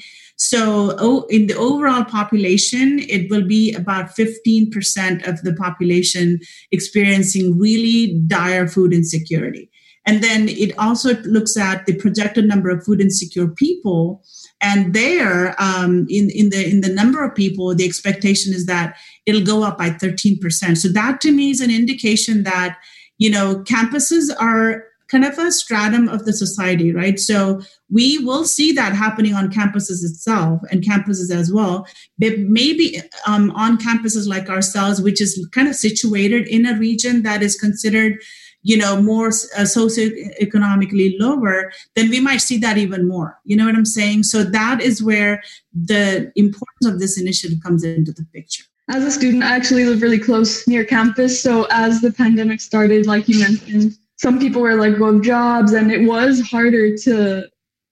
so, 0.49 0.95
oh, 0.97 1.27
in 1.29 1.45
the 1.45 1.55
overall 1.55 2.03
population, 2.03 2.97
it 3.07 3.29
will 3.29 3.45
be 3.45 3.71
about 3.75 4.17
15% 4.17 5.27
of 5.27 5.43
the 5.43 5.53
population 5.53 6.39
experiencing 6.71 7.59
really 7.59 8.19
dire 8.25 8.67
food 8.67 8.91
insecurity. 8.91 9.69
And 10.07 10.23
then 10.23 10.49
it 10.49 10.75
also 10.79 11.13
looks 11.21 11.55
at 11.55 11.85
the 11.85 11.93
projected 11.97 12.45
number 12.45 12.71
of 12.71 12.83
food 12.83 12.99
insecure 12.99 13.47
people. 13.47 14.23
And 14.59 14.95
there, 14.95 15.53
um, 15.62 16.07
in, 16.09 16.31
in 16.31 16.49
the 16.49 16.67
in 16.67 16.81
the 16.81 16.89
number 16.89 17.23
of 17.23 17.35
people, 17.35 17.75
the 17.75 17.85
expectation 17.85 18.51
is 18.51 18.65
that 18.65 18.97
it'll 19.27 19.45
go 19.45 19.62
up 19.62 19.77
by 19.77 19.91
13%. 19.91 20.77
So 20.77 20.88
that 20.88 21.21
to 21.21 21.31
me 21.31 21.51
is 21.51 21.62
an 21.62 21.69
indication 21.69 22.41
that 22.41 22.79
you 23.19 23.29
know 23.29 23.62
campuses 23.65 24.31
are 24.39 24.88
kind 25.09 25.25
of 25.25 25.37
a 25.37 25.51
stratum 25.51 26.07
of 26.07 26.25
the 26.25 26.33
society, 26.33 26.93
right? 26.93 27.19
So 27.19 27.61
we 27.89 28.19
will 28.19 28.45
see 28.45 28.71
that 28.73 28.93
happening 28.93 29.33
on 29.33 29.51
campuses 29.51 30.03
itself 30.03 30.61
and 30.71 30.83
campuses 30.83 31.31
as 31.31 31.51
well. 31.51 31.87
But 32.17 32.39
maybe 32.39 33.01
um, 33.25 33.51
on 33.51 33.77
campuses 33.77 34.27
like 34.27 34.49
ourselves, 34.49 35.01
which 35.01 35.21
is 35.21 35.47
kind 35.51 35.67
of 35.67 35.75
situated 35.75 36.47
in 36.47 36.65
a 36.65 36.77
region 36.77 37.23
that 37.23 37.41
is 37.41 37.59
considered 37.59 38.19
you 38.61 38.75
know 38.75 39.01
more 39.01 39.27
uh, 39.27 39.61
socioeconomically 39.61 41.17
lower 41.17 41.71
then 41.95 42.09
we 42.09 42.19
might 42.19 42.41
see 42.41 42.57
that 42.57 42.77
even 42.77 43.07
more 43.07 43.39
you 43.45 43.55
know 43.55 43.65
what 43.65 43.73
i'm 43.73 43.85
saying 43.85 44.21
so 44.21 44.43
that 44.43 44.81
is 44.81 45.01
where 45.01 45.41
the 45.73 46.29
importance 46.35 46.85
of 46.85 46.99
this 46.99 47.17
initiative 47.17 47.57
comes 47.63 47.85
into 47.85 48.11
the 48.11 48.25
picture 48.33 48.65
as 48.89 49.05
a 49.05 49.11
student 49.11 49.43
i 49.43 49.55
actually 49.55 49.85
live 49.85 50.01
really 50.01 50.19
close 50.19 50.67
near 50.67 50.83
campus 50.83 51.41
so 51.41 51.67
as 51.71 52.01
the 52.01 52.11
pandemic 52.11 52.59
started 52.59 53.05
like 53.05 53.29
you 53.29 53.39
mentioned 53.39 53.97
some 54.19 54.39
people 54.39 54.62
were 54.62 54.75
like 54.75 54.97
going 54.97 55.23
jobs 55.23 55.73
and 55.73 55.91
it 55.91 56.08
was 56.08 56.41
harder 56.41 56.95
to 56.95 57.43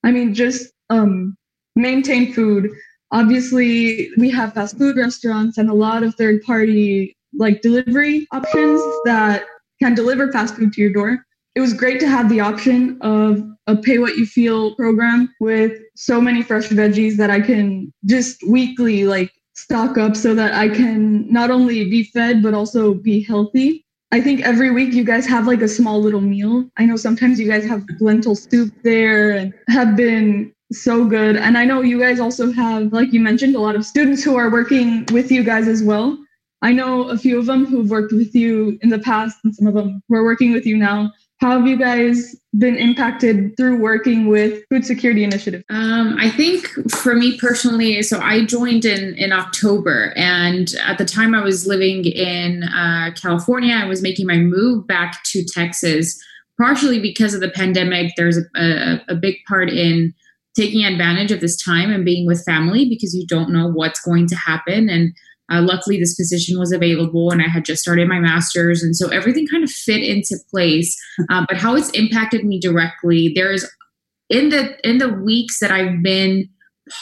i 0.03 0.11
mean 0.11 0.33
just 0.33 0.71
um 0.89 1.35
maintain 1.75 2.33
food 2.33 2.69
obviously 3.11 4.09
we 4.17 4.29
have 4.29 4.53
fast 4.53 4.77
food 4.77 4.97
restaurants 4.97 5.57
and 5.57 5.69
a 5.69 5.73
lot 5.73 6.03
of 6.03 6.13
third 6.15 6.41
party 6.43 7.15
like 7.33 7.61
delivery 7.61 8.27
options 8.31 8.81
that 9.05 9.45
can 9.81 9.93
deliver 9.93 10.31
fast 10.31 10.55
food 10.55 10.73
to 10.73 10.81
your 10.81 10.91
door. 10.91 11.23
It 11.55 11.61
was 11.61 11.73
great 11.73 11.99
to 12.01 12.07
have 12.07 12.29
the 12.29 12.39
option 12.39 12.97
of 13.01 13.43
a 13.65 13.75
pay 13.75 13.97
what 13.97 14.15
you 14.15 14.25
feel 14.25 14.75
program 14.75 15.33
with 15.39 15.79
so 15.95 16.21
many 16.21 16.43
fresh 16.43 16.69
veggies 16.69 17.17
that 17.17 17.29
I 17.29 17.41
can 17.41 17.91
just 18.05 18.41
weekly 18.47 19.05
like 19.05 19.31
stock 19.53 19.97
up 19.97 20.15
so 20.15 20.35
that 20.35 20.53
I 20.53 20.69
can 20.69 21.31
not 21.31 21.49
only 21.49 21.89
be 21.89 22.03
fed 22.03 22.43
but 22.43 22.53
also 22.53 22.93
be 22.93 23.23
healthy. 23.23 23.85
I 24.11 24.21
think 24.21 24.41
every 24.41 24.71
week 24.71 24.93
you 24.93 25.03
guys 25.03 25.25
have 25.27 25.47
like 25.47 25.61
a 25.61 25.67
small 25.67 26.01
little 26.01 26.21
meal. 26.21 26.69
I 26.77 26.85
know 26.85 26.95
sometimes 26.95 27.39
you 27.39 27.47
guys 27.47 27.65
have 27.65 27.83
lentil 27.99 28.35
soup 28.35 28.73
there 28.83 29.31
and 29.31 29.53
have 29.67 29.97
been 29.97 30.53
so 30.71 31.05
good. 31.05 31.35
And 31.35 31.57
I 31.57 31.65
know 31.65 31.81
you 31.81 31.99
guys 31.99 32.19
also 32.19 32.51
have, 32.53 32.93
like 32.93 33.11
you 33.11 33.19
mentioned, 33.19 33.55
a 33.55 33.59
lot 33.59 33.75
of 33.75 33.85
students 33.85 34.23
who 34.23 34.37
are 34.37 34.49
working 34.49 35.05
with 35.11 35.31
you 35.31 35.43
guys 35.43 35.67
as 35.67 35.83
well. 35.83 36.17
I 36.61 36.71
know 36.71 37.09
a 37.09 37.17
few 37.17 37.37
of 37.37 37.45
them 37.45 37.65
who've 37.65 37.89
worked 37.89 38.13
with 38.13 38.33
you 38.33 38.79
in 38.81 38.89
the 38.89 38.99
past, 38.99 39.37
and 39.43 39.53
some 39.53 39.67
of 39.67 39.73
them 39.73 40.01
who 40.07 40.15
are 40.15 40.23
working 40.23 40.53
with 40.53 40.65
you 40.65 40.77
now. 40.77 41.11
How 41.39 41.59
have 41.59 41.67
you 41.67 41.77
guys 41.77 42.35
been 42.57 42.75
impacted 42.75 43.55
through 43.57 43.79
working 43.79 44.27
with 44.27 44.63
food 44.69 44.83
security 44.83 45.23
initiative? 45.23 45.63
Um, 45.69 46.17
I 46.19 46.31
think 46.31 46.65
for 46.89 47.13
me 47.13 47.37
personally, 47.37 48.01
so 48.01 48.19
I 48.19 48.43
joined 48.43 48.85
in 48.85 49.13
in 49.15 49.31
October, 49.31 50.13
and 50.15 50.73
at 50.83 50.97
the 50.97 51.05
time 51.05 51.35
I 51.35 51.43
was 51.43 51.67
living 51.67 52.05
in 52.05 52.63
uh, 52.63 53.11
California. 53.15 53.75
I 53.75 53.85
was 53.85 54.01
making 54.01 54.25
my 54.25 54.37
move 54.37 54.87
back 54.87 55.23
to 55.25 55.45
Texas, 55.45 56.19
partially 56.59 56.99
because 56.99 57.35
of 57.35 57.41
the 57.41 57.51
pandemic. 57.51 58.13
There's 58.17 58.37
a, 58.37 58.45
a, 58.55 59.01
a 59.09 59.15
big 59.15 59.35
part 59.47 59.69
in 59.69 60.15
taking 60.55 60.83
advantage 60.85 61.31
of 61.31 61.39
this 61.39 61.61
time 61.63 61.91
and 61.91 62.03
being 62.03 62.25
with 62.25 62.43
family 62.45 62.89
because 62.89 63.13
you 63.13 63.27
don't 63.27 63.51
know 63.51 63.69
what's 63.69 64.01
going 64.01 64.25
to 64.27 64.35
happen 64.35 64.89
and 64.89 65.13
uh, 65.51 65.61
luckily, 65.61 65.99
this 65.99 66.15
position 66.15 66.59
was 66.59 66.71
available, 66.71 67.31
and 67.31 67.41
I 67.41 67.47
had 67.47 67.65
just 67.65 67.81
started 67.81 68.07
my 68.07 68.19
master's, 68.19 68.83
and 68.83 68.95
so 68.95 69.09
everything 69.09 69.47
kind 69.47 69.63
of 69.63 69.71
fit 69.71 70.03
into 70.03 70.37
place. 70.49 70.95
Uh, 71.29 71.43
but 71.49 71.57
how 71.57 71.75
it's 71.75 71.89
impacted 71.89 72.45
me 72.45 72.59
directly, 72.59 73.31
there's 73.33 73.65
in 74.29 74.49
the 74.49 74.77
in 74.87 74.99
the 74.99 75.09
weeks 75.09 75.59
that 75.59 75.71
I've 75.71 76.01
been 76.03 76.47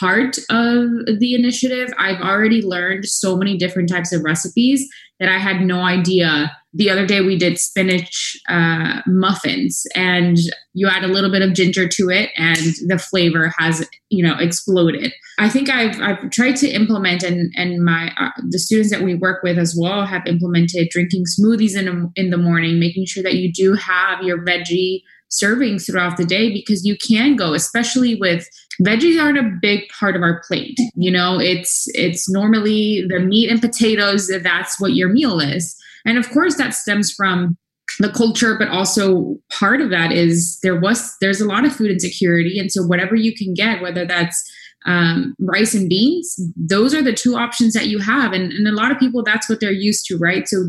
part 0.00 0.38
of 0.50 0.88
the 1.18 1.34
initiative, 1.34 1.92
I've 1.98 2.20
already 2.20 2.62
learned 2.62 3.06
so 3.06 3.36
many 3.36 3.56
different 3.56 3.88
types 3.88 4.12
of 4.12 4.24
recipes 4.24 4.88
that 5.20 5.28
I 5.28 5.38
had 5.38 5.62
no 5.62 5.80
idea. 5.80 6.52
The 6.74 6.90
other 6.90 7.06
day 7.06 7.22
we 7.22 7.38
did 7.38 7.58
spinach 7.58 8.36
uh, 8.50 9.00
muffins, 9.06 9.86
and 9.94 10.36
you 10.74 10.88
add 10.88 11.04
a 11.04 11.08
little 11.08 11.30
bit 11.30 11.40
of 11.40 11.54
ginger 11.54 11.88
to 11.88 12.10
it, 12.10 12.30
and 12.36 12.74
the 12.86 12.98
flavor 12.98 13.52
has 13.56 13.88
you 14.10 14.22
know 14.22 14.36
exploded. 14.38 15.12
I 15.38 15.48
think 15.48 15.70
I've 15.70 15.98
I've 16.00 16.30
tried 16.30 16.56
to 16.56 16.68
implement, 16.68 17.22
and 17.22 17.50
and 17.56 17.82
my 17.82 18.12
uh, 18.18 18.30
the 18.50 18.58
students 18.58 18.90
that 18.90 19.02
we 19.02 19.14
work 19.14 19.42
with 19.42 19.58
as 19.58 19.76
well 19.78 20.04
have 20.04 20.26
implemented 20.26 20.88
drinking 20.90 21.24
smoothies 21.24 21.76
in 21.76 22.10
in 22.14 22.30
the 22.30 22.36
morning, 22.36 22.78
making 22.78 23.06
sure 23.06 23.22
that 23.22 23.34
you 23.34 23.50
do 23.50 23.72
have 23.72 24.22
your 24.22 24.44
veggie 24.44 25.02
servings 25.30 25.86
throughout 25.86 26.16
the 26.16 26.24
day 26.24 26.52
because 26.52 26.84
you 26.84 26.96
can 26.96 27.36
go, 27.36 27.54
especially 27.54 28.14
with 28.14 28.48
veggies 28.82 29.20
aren't 29.20 29.38
a 29.38 29.58
big 29.60 29.88
part 29.88 30.16
of 30.16 30.22
our 30.22 30.42
plate. 30.46 30.78
You 30.94 31.10
know, 31.10 31.38
it's 31.40 31.86
it's 31.94 32.30
normally 32.30 33.04
the 33.08 33.20
meat 33.20 33.50
and 33.50 33.60
potatoes, 33.60 34.30
that's 34.42 34.80
what 34.80 34.94
your 34.94 35.08
meal 35.08 35.40
is. 35.40 35.76
And 36.04 36.18
of 36.18 36.30
course 36.30 36.56
that 36.56 36.74
stems 36.74 37.12
from 37.12 37.56
the 37.98 38.10
culture 38.10 38.56
but 38.58 38.68
also 38.68 39.36
part 39.50 39.80
of 39.80 39.90
that 39.90 40.12
is 40.12 40.58
there 40.62 40.78
was 40.78 41.16
there's 41.20 41.40
a 41.40 41.46
lot 41.46 41.64
of 41.64 41.74
food 41.74 41.90
insecurity 41.90 42.58
and 42.58 42.70
so 42.70 42.82
whatever 42.82 43.14
you 43.14 43.34
can 43.34 43.54
get 43.54 43.80
whether 43.80 44.04
that's 44.04 44.42
um, 44.86 45.34
rice 45.40 45.72
and 45.72 45.88
beans 45.88 46.36
those 46.56 46.92
are 46.92 47.02
the 47.02 47.12
two 47.12 47.36
options 47.36 47.74
that 47.74 47.86
you 47.86 47.98
have 47.98 48.32
and, 48.32 48.52
and 48.52 48.66
a 48.66 48.72
lot 48.72 48.90
of 48.90 48.98
people 48.98 49.22
that's 49.22 49.48
what 49.48 49.60
they're 49.60 49.70
used 49.70 50.04
to 50.06 50.18
right 50.18 50.48
so 50.48 50.66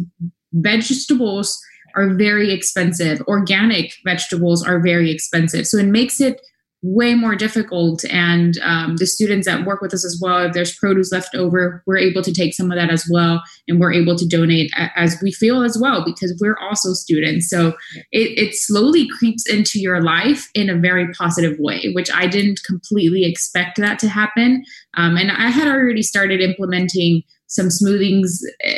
vegetables 0.53 1.59
are 1.97 2.13
very 2.13 2.53
expensive. 2.53 3.21
Organic 3.27 3.93
vegetables 4.05 4.65
are 4.65 4.79
very 4.79 5.11
expensive. 5.11 5.65
So 5.67 5.77
it 5.77 5.87
makes 5.87 6.21
it 6.21 6.39
way 6.83 7.15
more 7.15 7.35
difficult. 7.35 8.05
And 8.05 8.59
um, 8.59 8.97
the 8.97 9.07
students 9.07 9.47
that 9.47 9.65
work 9.65 9.81
with 9.81 9.95
us 9.95 10.05
as 10.05 10.19
well, 10.21 10.45
if 10.45 10.53
there's 10.53 10.77
produce 10.77 11.11
left 11.11 11.33
over, 11.33 11.83
we're 11.87 11.97
able 11.97 12.21
to 12.21 12.31
take 12.31 12.53
some 12.53 12.71
of 12.71 12.77
that 12.77 12.91
as 12.91 13.03
well. 13.11 13.41
And 13.67 13.79
we're 13.79 13.93
able 13.93 14.15
to 14.15 14.27
donate 14.27 14.69
as 14.95 15.17
we 15.21 15.31
feel 15.31 15.63
as 15.63 15.75
well, 15.81 16.05
because 16.05 16.37
we're 16.39 16.57
also 16.59 16.93
students. 16.93 17.49
So 17.49 17.69
it, 18.11 18.37
it 18.37 18.55
slowly 18.55 19.07
creeps 19.17 19.49
into 19.49 19.79
your 19.79 20.03
life 20.03 20.47
in 20.53 20.69
a 20.69 20.77
very 20.77 21.11
positive 21.13 21.57
way, 21.59 21.91
which 21.95 22.11
I 22.13 22.27
didn't 22.27 22.61
completely 22.65 23.25
expect 23.25 23.77
that 23.77 23.97
to 23.99 24.07
happen. 24.07 24.63
Um, 24.95 25.17
and 25.17 25.31
I 25.31 25.49
had 25.49 25.67
already 25.67 26.03
started 26.03 26.41
implementing 26.41 27.23
some 27.47 27.69
smoothings 27.69 28.29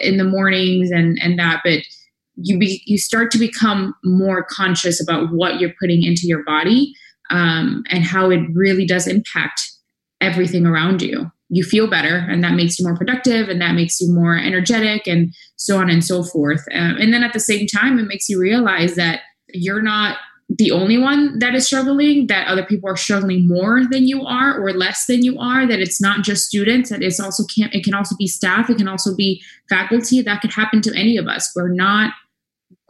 in 0.03 0.17
the 0.17 0.23
mornings 0.23 0.89
and, 0.89 1.19
and 1.21 1.37
that, 1.37 1.61
but 1.65 1.79
you 2.41 2.57
be, 2.57 2.81
you 2.85 2.97
start 2.97 3.31
to 3.31 3.37
become 3.37 3.93
more 4.03 4.45
conscious 4.49 5.01
about 5.01 5.31
what 5.31 5.59
you're 5.59 5.73
putting 5.79 6.03
into 6.03 6.21
your 6.23 6.43
body 6.43 6.93
um, 7.29 7.83
and 7.89 8.03
how 8.03 8.29
it 8.29 8.41
really 8.53 8.85
does 8.85 9.07
impact 9.07 9.61
everything 10.21 10.65
around 10.65 11.01
you. 11.01 11.31
You 11.49 11.63
feel 11.63 11.89
better 11.89 12.17
and 12.29 12.43
that 12.43 12.53
makes 12.53 12.77
you 12.77 12.85
more 12.85 12.97
productive 12.97 13.49
and 13.49 13.59
that 13.61 13.73
makes 13.73 13.99
you 13.99 14.13
more 14.13 14.37
energetic 14.37 15.07
and 15.07 15.33
so 15.55 15.77
on 15.77 15.89
and 15.89 16.03
so 16.03 16.23
forth. 16.23 16.63
Uh, 16.71 16.95
and 16.99 17.13
then 17.13 17.23
at 17.23 17.33
the 17.33 17.39
same 17.39 17.65
time 17.67 17.97
it 17.97 18.07
makes 18.07 18.29
you 18.29 18.39
realize 18.39 18.95
that 18.95 19.21
you're 19.53 19.81
not 19.81 20.17
the 20.57 20.71
only 20.71 20.97
one 20.97 21.37
that 21.39 21.53
is 21.53 21.67
struggling 21.67 22.25
that 22.25 22.47
other 22.47 22.65
people 22.65 22.89
are 22.89 22.97
struggling 22.97 23.47
more 23.47 23.83
than 23.91 24.07
you 24.07 24.25
are 24.25 24.59
or 24.59 24.73
less 24.73 25.05
than 25.05 25.23
you 25.23 25.37
are 25.37 25.67
that 25.67 25.79
it's 25.79 26.01
not 26.01 26.23
just 26.23 26.47
students 26.47 26.89
that 26.89 27.03
it's 27.03 27.19
also 27.19 27.43
can 27.55 27.69
it 27.71 27.83
can 27.83 27.93
also 27.93 28.15
be 28.17 28.25
staff 28.25 28.67
it 28.67 28.77
can 28.77 28.87
also 28.87 29.15
be 29.15 29.43
faculty 29.69 30.21
that 30.23 30.41
could 30.41 30.51
happen 30.51 30.81
to 30.81 30.91
any 30.95 31.17
of 31.17 31.27
us. 31.27 31.51
We're 31.55 31.69
not 31.69 32.13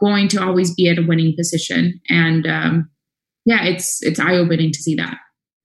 going 0.00 0.28
to 0.28 0.42
always 0.42 0.74
be 0.74 0.88
at 0.88 0.98
a 0.98 1.06
winning 1.06 1.34
position. 1.36 2.00
And 2.08 2.46
um, 2.46 2.90
yeah, 3.44 3.64
it's 3.64 4.02
it's 4.02 4.18
eye 4.18 4.36
opening 4.36 4.72
to 4.72 4.78
see 4.78 4.94
that. 4.96 5.18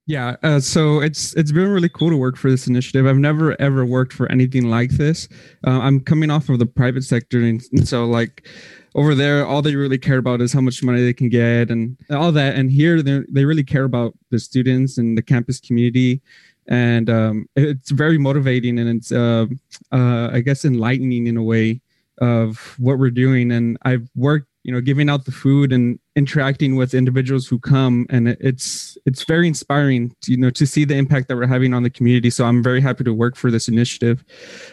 Yeah, 0.07 0.35
uh, 0.43 0.59
so 0.59 1.01
it's 1.01 1.33
it's 1.33 1.51
been 1.51 1.69
really 1.69 1.89
cool 1.89 2.11
to 2.11 2.17
work 2.17 2.37
for 2.37 2.51
this 2.51 2.67
initiative. 2.67 3.07
I've 3.07 3.17
never 3.17 3.59
ever 3.59 3.83
worked 3.85 4.13
for 4.13 4.31
anything 4.31 4.69
like 4.69 4.91
this. 4.91 5.27
Uh, 5.65 5.79
I'm 5.79 5.99
coming 5.99 6.29
off 6.29 6.47
of 6.49 6.59
the 6.59 6.67
private 6.67 7.03
sector, 7.03 7.41
and, 7.41 7.61
so 7.87 8.05
like 8.05 8.47
over 8.93 9.15
there, 9.15 9.45
all 9.45 9.63
they 9.63 9.75
really 9.75 9.97
care 9.97 10.19
about 10.19 10.41
is 10.41 10.53
how 10.53 10.61
much 10.61 10.83
money 10.83 11.01
they 11.01 11.13
can 11.13 11.29
get 11.29 11.71
and 11.71 11.97
all 12.11 12.31
that. 12.33 12.55
And 12.55 12.69
here, 12.69 13.01
they 13.01 13.21
they 13.29 13.45
really 13.45 13.63
care 13.63 13.83
about 13.83 14.13
the 14.29 14.37
students 14.37 14.99
and 14.99 15.17
the 15.17 15.23
campus 15.23 15.59
community, 15.59 16.21
and 16.67 17.09
um, 17.09 17.49
it's 17.55 17.89
very 17.89 18.19
motivating 18.19 18.77
and 18.77 18.89
it's 18.97 19.11
uh, 19.11 19.47
uh, 19.91 20.29
I 20.31 20.41
guess 20.41 20.65
enlightening 20.65 21.25
in 21.25 21.35
a 21.35 21.43
way 21.43 21.81
of 22.19 22.75
what 22.77 22.97
we're 22.99 23.11
doing. 23.11 23.51
And 23.51 23.77
i've 23.83 24.09
worked 24.15 24.47
you 24.65 24.71
know 24.71 24.81
giving 24.81 25.09
out 25.11 25.25
the 25.25 25.31
food 25.31 25.71
and 25.71 25.99
interacting 26.15 26.75
with 26.75 26.95
individuals 26.95 27.45
who 27.45 27.59
come. 27.59 28.07
And 28.09 28.29
it's 28.29 28.97
it's 29.05 29.23
very 29.23 29.47
inspiring 29.47 30.15
to, 30.21 30.31
you 30.31 30.37
know 30.37 30.49
to 30.49 30.65
see 30.65 30.85
the 30.85 30.95
impact 30.95 31.27
that 31.27 31.35
we're 31.35 31.45
having 31.45 31.73
on 31.73 31.83
the 31.83 31.89
community. 31.89 32.31
So 32.31 32.45
i'm 32.45 32.63
very 32.63 32.81
happy 32.81 33.03
to 33.03 33.13
work 33.13 33.35
for 33.35 33.51
this 33.51 33.67
initiative. 33.67 34.25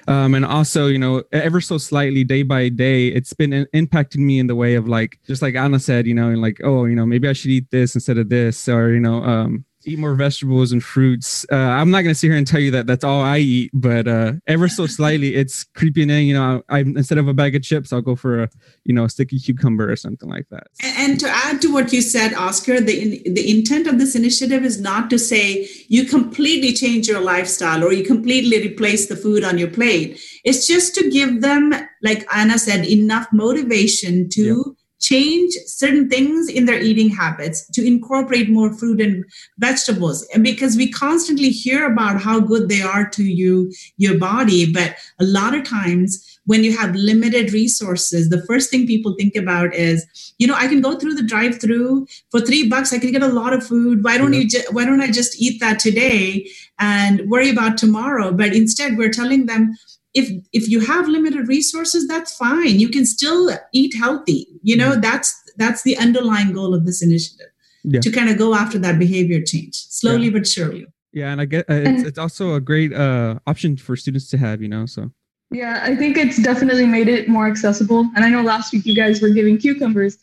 Um, 0.09 0.35
and 0.35 0.47
also 0.47 0.87
you 0.87 0.99
know 0.99 1.23
ever 1.31 1.61
so 1.61 1.77
slightly 1.77 2.25
day 2.25 2.43
by 2.43 2.71
day 2.71 3.09
it's 3.09 3.35
been 3.35 3.67
impacting 3.75 4.21
me 4.21 4.39
in 4.39 4.47
the 4.47 4.57
way 4.57 4.75
of 4.75 4.89
like 4.89 5.19
just 5.27 5.43
like 5.43 5.55
anna 5.55 5.79
said 5.79 6.07
you 6.07 6.15
know 6.15 6.29
and 6.29 6.41
like 6.41 6.61
oh 6.65 6.87
you 6.87 6.97
know 6.97 7.05
maybe 7.05 7.29
i 7.29 7.35
should 7.35 7.51
eat 7.51 7.71
this 7.71 7.95
instead 7.95 8.17
of 8.17 8.31
this 8.31 8.69
or 8.69 8.95
you 8.95 9.01
know 9.01 9.23
um, 9.23 9.65
eat 9.87 9.99
more 9.99 10.15
vegetables 10.15 10.73
and 10.73 10.83
fruits. 10.83 11.47
Uh, 11.51 11.57
I'm 11.57 11.91
not 11.91 12.03
going 12.03 12.15
to 12.15 12.19
sit 12.19 12.29
here 12.29 12.37
and 12.37 12.47
tell 12.47 12.61
you 12.61 12.71
that 12.73 12.87
that's 12.87 13.05
all 13.05 13.21
I 13.23 13.39
eat, 13.39 13.71
but 13.73 14.09
uh, 14.09 14.35
ever 14.47 14.69
so 14.69 14.87
slightly, 14.99 15.35
it's 15.35 15.65
creeping 15.75 16.11
in. 16.11 16.25
You 16.25 16.35
know, 16.35 16.63
I 16.69 16.81
instead 16.81 17.19
of 17.19 17.29
a 17.29 17.35
bag 17.35 17.55
of 17.57 17.63
chips, 17.63 17.93
I'll 17.93 18.01
go 18.01 18.17
for 18.17 18.45
a 18.45 18.49
you 18.85 18.95
know 18.95 19.05
a 19.05 19.09
sticky 19.09 19.39
cucumber 19.39 19.91
or 19.91 19.97
something 19.97 20.29
like 20.29 20.49
that. 20.51 20.69
And, 20.83 21.11
and 21.11 21.21
to 21.21 21.29
add 21.29 21.61
to 21.63 21.73
what 21.73 21.93
you 21.93 22.03
said, 22.03 22.35
Oscar, 22.35 22.81
the 22.81 23.23
the 23.29 23.51
intent 23.51 23.87
of 23.87 23.99
this 23.99 24.15
initiative 24.15 24.65
is 24.65 24.81
not 24.81 25.11
to 25.11 25.19
say 25.19 25.69
you 25.89 26.05
completely 26.05 26.73
change 26.73 27.09
your 27.09 27.21
lifestyle 27.21 27.85
or 27.85 27.93
you 27.93 28.05
completely 28.05 28.61
replace 28.61 29.09
the 29.09 29.17
food 29.17 29.45
on 29.45 29.59
your 29.59 29.71
plate. 29.71 30.21
It's 30.45 30.67
just 30.67 30.95
to 30.97 31.11
give 31.11 31.41
them, 31.41 31.73
like 32.03 32.27
Anna 32.35 32.59
said, 32.59 32.85
enough 32.87 33.29
motivation 33.33 34.29
to. 34.31 34.43
Yep 34.43 34.77
change 35.03 35.53
certain 35.67 36.09
things 36.09 36.49
in 36.49 36.65
their 36.65 36.81
eating 36.81 37.11
habits 37.11 37.69
to 37.71 37.87
incorporate 37.87 38.49
more 38.49 38.73
fruit 38.73 39.01
and 39.01 39.25
vegetables. 39.59 40.27
And 40.33 40.43
because 40.43 40.77
we 40.77 40.91
constantly 40.91 41.51
hear 41.51 41.87
about 41.93 42.23
how 42.23 42.41
good 42.41 42.69
they 42.69 42.83
are 42.83 43.09
to 43.11 43.25
you 43.25 43.73
your 43.97 44.19
body 44.19 44.73
but 44.73 44.97
a 45.21 45.25
lot 45.25 45.55
of 45.55 45.65
times 45.65 46.41
when 46.47 46.65
you 46.65 46.77
have 46.77 46.95
limited 46.95 47.53
resources 47.53 48.29
the 48.29 48.45
first 48.47 48.71
thing 48.71 48.87
people 48.87 49.15
think 49.19 49.37
about 49.37 49.75
is 49.75 50.33
you 50.39 50.47
know 50.47 50.55
i 50.55 50.67
can 50.67 50.81
go 50.81 50.99
through 50.99 51.15
the 51.15 51.23
drive 51.23 51.61
through 51.61 52.07
for 52.31 52.41
3 52.41 52.69
bucks 52.69 52.93
i 52.93 52.99
can 52.99 53.13
get 53.13 53.23
a 53.23 53.29
lot 53.29 53.53
of 53.53 53.67
food. 53.67 54.05
Why 54.05 54.19
don't 54.19 54.33
you 54.33 54.49
ju- 54.49 54.71
why 54.71 54.85
don't 54.85 55.01
i 55.01 55.11
just 55.11 55.41
eat 55.41 55.61
that 55.61 55.79
today 55.79 56.49
and 56.79 57.29
worry 57.31 57.51
about 57.51 57.79
tomorrow? 57.79 58.33
But 58.33 58.55
instead 58.55 58.97
we're 58.97 59.13
telling 59.13 59.47
them 59.47 59.77
if 60.15 60.29
if 60.53 60.69
you 60.69 60.81
have 60.81 61.09
limited 61.09 61.49
resources 61.49 62.07
that's 62.07 62.35
fine 62.37 62.79
you 62.79 62.89
can 62.89 63.07
still 63.07 63.51
eat 63.73 63.95
healthy 63.97 64.47
you 64.63 64.77
know 64.77 64.93
mm-hmm. 64.93 65.01
that's 65.01 65.43
that's 65.57 65.83
the 65.83 65.97
underlying 65.99 66.53
goal 66.53 66.75
of 66.75 66.87
this 66.87 67.03
initiative 67.03 67.47
yeah. 67.85 68.01
to 68.01 68.11
kind 68.11 68.29
of 68.29 68.39
go 68.39 68.55
after 68.55 68.79
that 68.79 68.99
behavior 68.99 69.41
change 69.43 69.75
slowly 69.75 70.27
yeah. 70.27 70.33
but 70.33 70.47
surely 70.47 70.87
Yeah, 71.13 71.31
and 71.31 71.41
I 71.41 71.45
get 71.45 71.69
uh, 71.69 71.75
it's, 71.75 72.03
it's 72.03 72.19
also 72.19 72.55
a 72.55 72.61
great 72.61 72.93
uh, 72.93 73.39
option 73.47 73.77
for 73.77 73.97
students 73.97 74.31
to 74.31 74.39
have, 74.39 74.63
you 74.63 74.69
know. 74.69 74.87
So 74.87 75.11
yeah, 75.51 75.81
I 75.83 75.95
think 75.95 76.17
it's 76.17 76.41
definitely 76.43 76.87
made 76.87 77.09
it 77.09 77.29
more 77.29 77.47
accessible. 77.47 78.09
And 78.17 78.25
I 78.25 78.31
know 78.31 78.43
last 78.43 78.73
week 78.73 78.87
you 78.87 78.97
guys 78.97 79.21
were 79.21 79.29
giving 79.29 79.59
cucumbers, 79.59 80.17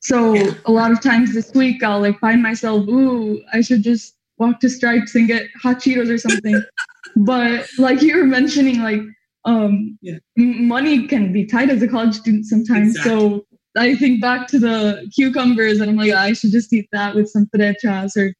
so 0.00 0.34
yeah. 0.34 0.54
a 0.64 0.72
lot 0.72 0.92
of 0.92 1.00
times 1.00 1.34
this 1.34 1.52
week 1.54 1.82
I'll 1.82 2.00
like 2.00 2.18
find 2.20 2.42
myself, 2.42 2.86
ooh, 2.88 3.42
I 3.52 3.60
should 3.60 3.82
just 3.82 4.14
walk 4.38 4.60
to 4.60 4.70
Stripes 4.70 5.16
and 5.16 5.26
get 5.26 5.48
hot 5.60 5.78
Cheetos 5.78 6.10
or 6.10 6.18
something. 6.18 6.62
but 7.16 7.66
like 7.78 8.00
you 8.00 8.16
were 8.16 8.24
mentioning, 8.24 8.82
like 8.82 9.02
um, 9.46 9.96
yeah. 10.02 10.18
money 10.36 11.06
can 11.06 11.32
be 11.32 11.46
tight 11.46 11.70
as 11.70 11.80
a 11.82 11.88
college 11.88 12.16
student 12.16 12.46
sometimes. 12.46 12.96
Exactly. 12.96 13.12
So 13.12 13.46
I 13.76 13.94
think 13.94 14.20
back 14.20 14.48
to 14.48 14.58
the 14.58 15.10
cucumbers, 15.14 15.80
and 15.80 15.90
I'm 15.90 15.96
like, 15.96 16.12
I 16.12 16.32
should 16.32 16.50
just 16.50 16.72
eat 16.72 16.88
that 16.92 17.14
with 17.14 17.28
some 17.28 17.46
frechas 17.54 18.16
or 18.16 18.34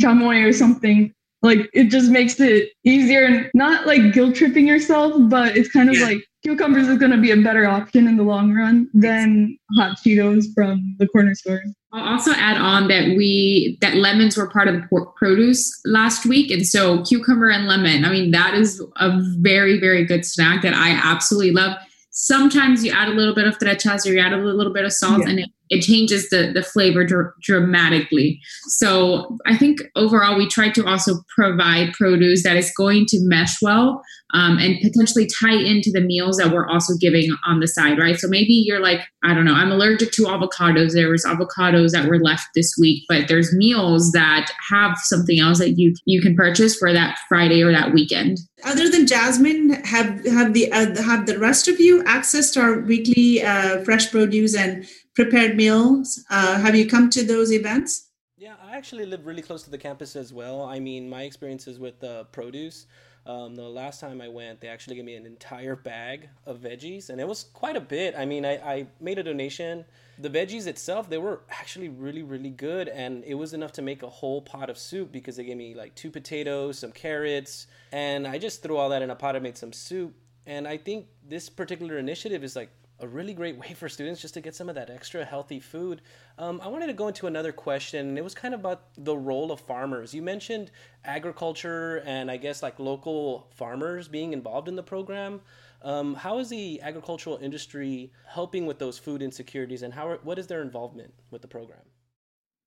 chamoy 0.00 0.46
or 0.46 0.52
something 0.52 1.12
like 1.46 1.70
it 1.72 1.84
just 1.84 2.10
makes 2.10 2.38
it 2.40 2.70
easier 2.84 3.24
and 3.24 3.50
not 3.54 3.86
like 3.86 4.12
guilt 4.12 4.34
tripping 4.34 4.66
yourself, 4.66 5.14
but 5.30 5.56
it's 5.56 5.70
kind 5.70 5.88
of 5.88 5.96
yeah. 5.96 6.04
like 6.04 6.18
cucumbers 6.44 6.88
is 6.88 6.98
going 6.98 7.12
to 7.12 7.18
be 7.18 7.30
a 7.30 7.36
better 7.36 7.66
option 7.66 8.06
in 8.06 8.16
the 8.16 8.22
long 8.22 8.52
run 8.52 8.88
than 8.92 9.56
hot 9.76 9.96
Cheetos 9.98 10.44
from 10.54 10.96
the 10.98 11.08
corner 11.08 11.34
store. 11.34 11.62
I'll 11.92 12.14
also 12.14 12.32
add 12.32 12.58
on 12.58 12.88
that 12.88 13.16
we 13.16 13.78
that 13.80 13.94
lemons 13.94 14.36
were 14.36 14.48
part 14.48 14.68
of 14.68 14.74
the 14.74 15.06
produce 15.16 15.72
last 15.86 16.26
week, 16.26 16.50
and 16.50 16.66
so 16.66 17.02
cucumber 17.04 17.48
and 17.48 17.66
lemon. 17.66 18.04
I 18.04 18.10
mean, 18.10 18.32
that 18.32 18.54
is 18.54 18.82
a 18.96 19.18
very 19.38 19.80
very 19.80 20.04
good 20.04 20.24
snack 20.24 20.62
that 20.62 20.74
I 20.74 20.90
absolutely 20.90 21.52
love. 21.52 21.76
Sometimes 22.10 22.84
you 22.84 22.92
add 22.92 23.08
a 23.08 23.12
little 23.12 23.34
bit 23.34 23.46
of 23.46 23.58
frechas 23.58 24.06
or 24.06 24.12
you 24.12 24.20
add 24.20 24.32
a 24.32 24.38
little 24.38 24.72
bit 24.72 24.84
of 24.84 24.92
salt, 24.92 25.20
yeah. 25.20 25.30
and 25.30 25.40
it 25.40 25.50
it 25.70 25.82
changes 25.82 26.28
the 26.30 26.52
the 26.52 26.62
flavor 26.62 27.04
dr- 27.04 27.32
dramatically. 27.42 28.40
So 28.68 29.38
I 29.46 29.56
think 29.56 29.80
overall 29.94 30.36
we 30.36 30.48
try 30.48 30.70
to 30.70 30.86
also 30.86 31.22
provide 31.34 31.92
produce 31.92 32.42
that 32.42 32.56
is 32.56 32.72
going 32.76 33.06
to 33.08 33.18
mesh 33.22 33.56
well 33.62 34.02
um, 34.34 34.58
and 34.58 34.80
potentially 34.80 35.28
tie 35.40 35.54
into 35.54 35.90
the 35.92 36.00
meals 36.00 36.36
that 36.36 36.52
we're 36.52 36.68
also 36.68 36.94
giving 37.00 37.34
on 37.46 37.60
the 37.60 37.68
side, 37.68 37.98
right? 37.98 38.18
So 38.18 38.28
maybe 38.28 38.52
you're 38.52 38.80
like, 38.80 39.00
I 39.22 39.34
don't 39.34 39.44
know, 39.44 39.54
I'm 39.54 39.70
allergic 39.70 40.10
to 40.12 40.22
avocados. 40.22 40.92
There 40.92 41.10
was 41.10 41.24
avocados 41.24 41.92
that 41.92 42.08
were 42.08 42.18
left 42.18 42.48
this 42.54 42.74
week, 42.80 43.04
but 43.08 43.28
there's 43.28 43.54
meals 43.54 44.12
that 44.12 44.50
have 44.70 44.98
something 44.98 45.38
else 45.38 45.58
that 45.58 45.78
you 45.78 45.94
you 46.04 46.20
can 46.20 46.34
purchase 46.34 46.76
for 46.76 46.92
that 46.92 47.18
Friday 47.28 47.62
or 47.62 47.72
that 47.72 47.92
weekend. 47.92 48.38
Other 48.64 48.88
than 48.88 49.06
Jasmine, 49.06 49.70
have 49.84 50.24
have 50.26 50.52
the 50.54 50.72
uh, 50.72 51.02
have 51.02 51.26
the 51.26 51.38
rest 51.38 51.68
of 51.68 51.78
you 51.80 52.02
accessed 52.04 52.60
our 52.60 52.80
weekly 52.80 53.42
uh, 53.42 53.84
fresh 53.84 54.10
produce 54.10 54.56
and 54.56 54.86
prepared 55.16 55.56
meals. 55.56 56.22
Uh, 56.30 56.58
have 56.58 56.76
you 56.76 56.86
come 56.86 57.10
to 57.10 57.24
those 57.24 57.50
events? 57.50 58.10
Yeah, 58.36 58.54
I 58.62 58.76
actually 58.76 59.06
live 59.06 59.26
really 59.26 59.42
close 59.42 59.62
to 59.62 59.70
the 59.70 59.78
campus 59.78 60.14
as 60.14 60.32
well. 60.32 60.62
I 60.62 60.78
mean, 60.78 61.08
my 61.08 61.22
experiences 61.22 61.78
with 61.78 61.98
the 62.00 62.20
uh, 62.20 62.24
produce. 62.24 62.86
Um, 63.24 63.56
the 63.56 63.62
last 63.62 63.98
time 63.98 64.20
I 64.20 64.28
went, 64.28 64.60
they 64.60 64.68
actually 64.68 64.94
gave 64.94 65.04
me 65.04 65.16
an 65.16 65.26
entire 65.26 65.74
bag 65.74 66.28
of 66.44 66.60
veggies, 66.60 67.08
and 67.08 67.20
it 67.20 67.26
was 67.26 67.44
quite 67.54 67.74
a 67.74 67.80
bit. 67.80 68.14
I 68.16 68.24
mean, 68.24 68.44
I, 68.44 68.56
I 68.58 68.86
made 69.00 69.18
a 69.18 69.22
donation. 69.22 69.84
The 70.18 70.30
veggies 70.30 70.68
itself, 70.68 71.10
they 71.10 71.18
were 71.18 71.40
actually 71.50 71.88
really, 71.88 72.22
really 72.22 72.50
good, 72.50 72.88
and 72.88 73.24
it 73.24 73.34
was 73.34 73.52
enough 73.52 73.72
to 73.72 73.82
make 73.82 74.04
a 74.04 74.08
whole 74.08 74.42
pot 74.42 74.70
of 74.70 74.78
soup 74.78 75.10
because 75.10 75.36
they 75.36 75.44
gave 75.44 75.56
me 75.56 75.74
like 75.74 75.96
two 75.96 76.10
potatoes, 76.10 76.78
some 76.78 76.92
carrots, 76.92 77.66
and 77.90 78.28
I 78.28 78.38
just 78.38 78.62
threw 78.62 78.76
all 78.76 78.90
that 78.90 79.02
in 79.02 79.10
a 79.10 79.16
pot 79.16 79.34
and 79.34 79.42
made 79.42 79.56
some 79.56 79.72
soup. 79.72 80.14
And 80.44 80.68
I 80.68 80.76
think 80.76 81.06
this 81.26 81.48
particular 81.48 81.98
initiative 81.98 82.44
is 82.44 82.54
like 82.54 82.70
a 83.00 83.06
really 83.06 83.34
great 83.34 83.58
way 83.58 83.74
for 83.74 83.88
students 83.88 84.20
just 84.20 84.34
to 84.34 84.40
get 84.40 84.54
some 84.54 84.68
of 84.68 84.74
that 84.74 84.90
extra 84.90 85.24
healthy 85.24 85.60
food. 85.60 86.00
Um, 86.38 86.60
I 86.62 86.68
wanted 86.68 86.86
to 86.86 86.92
go 86.92 87.08
into 87.08 87.26
another 87.26 87.52
question, 87.52 88.08
and 88.08 88.18
it 88.18 88.24
was 88.24 88.34
kind 88.34 88.54
of 88.54 88.60
about 88.60 88.82
the 88.96 89.16
role 89.16 89.52
of 89.52 89.60
farmers. 89.60 90.14
You 90.14 90.22
mentioned 90.22 90.70
agriculture 91.04 92.02
and 92.06 92.30
I 92.30 92.36
guess 92.36 92.62
like 92.62 92.78
local 92.78 93.48
farmers 93.54 94.08
being 94.08 94.32
involved 94.32 94.68
in 94.68 94.76
the 94.76 94.82
program. 94.82 95.40
Um, 95.82 96.14
how 96.14 96.38
is 96.38 96.48
the 96.48 96.80
agricultural 96.80 97.38
industry 97.40 98.12
helping 98.26 98.66
with 98.66 98.78
those 98.78 98.98
food 98.98 99.22
insecurities, 99.22 99.82
and 99.82 99.92
how 99.92 100.18
what 100.22 100.38
is 100.38 100.46
their 100.46 100.62
involvement 100.62 101.12
with 101.30 101.42
the 101.42 101.48
program? 101.48 101.82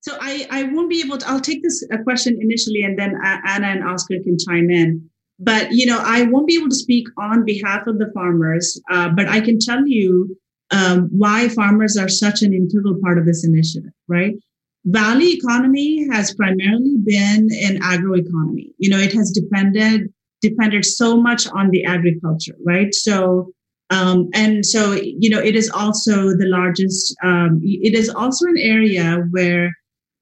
So 0.01 0.17
I, 0.21 0.47
I 0.49 0.63
won't 0.63 0.89
be 0.89 1.01
able 1.01 1.17
to. 1.17 1.27
I'll 1.27 1.41
take 1.41 1.61
this 1.61 1.83
question 2.03 2.37
initially, 2.39 2.83
and 2.83 2.97
then 2.97 3.15
Anna 3.23 3.67
and 3.67 3.83
Oscar 3.83 4.15
can 4.23 4.37
chime 4.37 4.69
in. 4.69 5.09
But 5.39 5.71
you 5.71 5.85
know, 5.85 5.99
I 6.03 6.23
won't 6.23 6.47
be 6.47 6.55
able 6.55 6.69
to 6.69 6.75
speak 6.75 7.07
on 7.17 7.45
behalf 7.45 7.87
of 7.87 7.97
the 7.97 8.11
farmers, 8.13 8.79
uh, 8.91 9.09
but 9.09 9.27
I 9.27 9.39
can 9.39 9.59
tell 9.59 9.87
you 9.87 10.37
um, 10.71 11.09
why 11.11 11.49
farmers 11.49 11.97
are 11.97 12.09
such 12.09 12.41
an 12.41 12.53
integral 12.53 12.99
part 13.01 13.17
of 13.17 13.25
this 13.25 13.45
initiative. 13.45 13.91
Right? 14.07 14.35
Valley 14.85 15.33
economy 15.33 16.07
has 16.11 16.33
primarily 16.33 16.95
been 17.03 17.49
an 17.63 17.79
agroeconomy. 17.81 18.73
You 18.77 18.89
know, 18.89 18.99
it 18.99 19.13
has 19.13 19.31
depended 19.31 20.13
depended 20.41 20.85
so 20.85 21.21
much 21.21 21.47
on 21.49 21.69
the 21.69 21.83
agriculture, 21.83 22.55
right? 22.65 22.93
So 22.93 23.51
um, 23.89 24.29
and 24.33 24.65
so, 24.65 24.93
you 24.93 25.29
know, 25.29 25.39
it 25.39 25.55
is 25.55 25.69
also 25.71 26.29
the 26.37 26.45
largest, 26.45 27.15
um, 27.23 27.59
it 27.63 27.95
is 27.95 28.09
also 28.09 28.45
an 28.45 28.57
area 28.57 29.25
where 29.31 29.71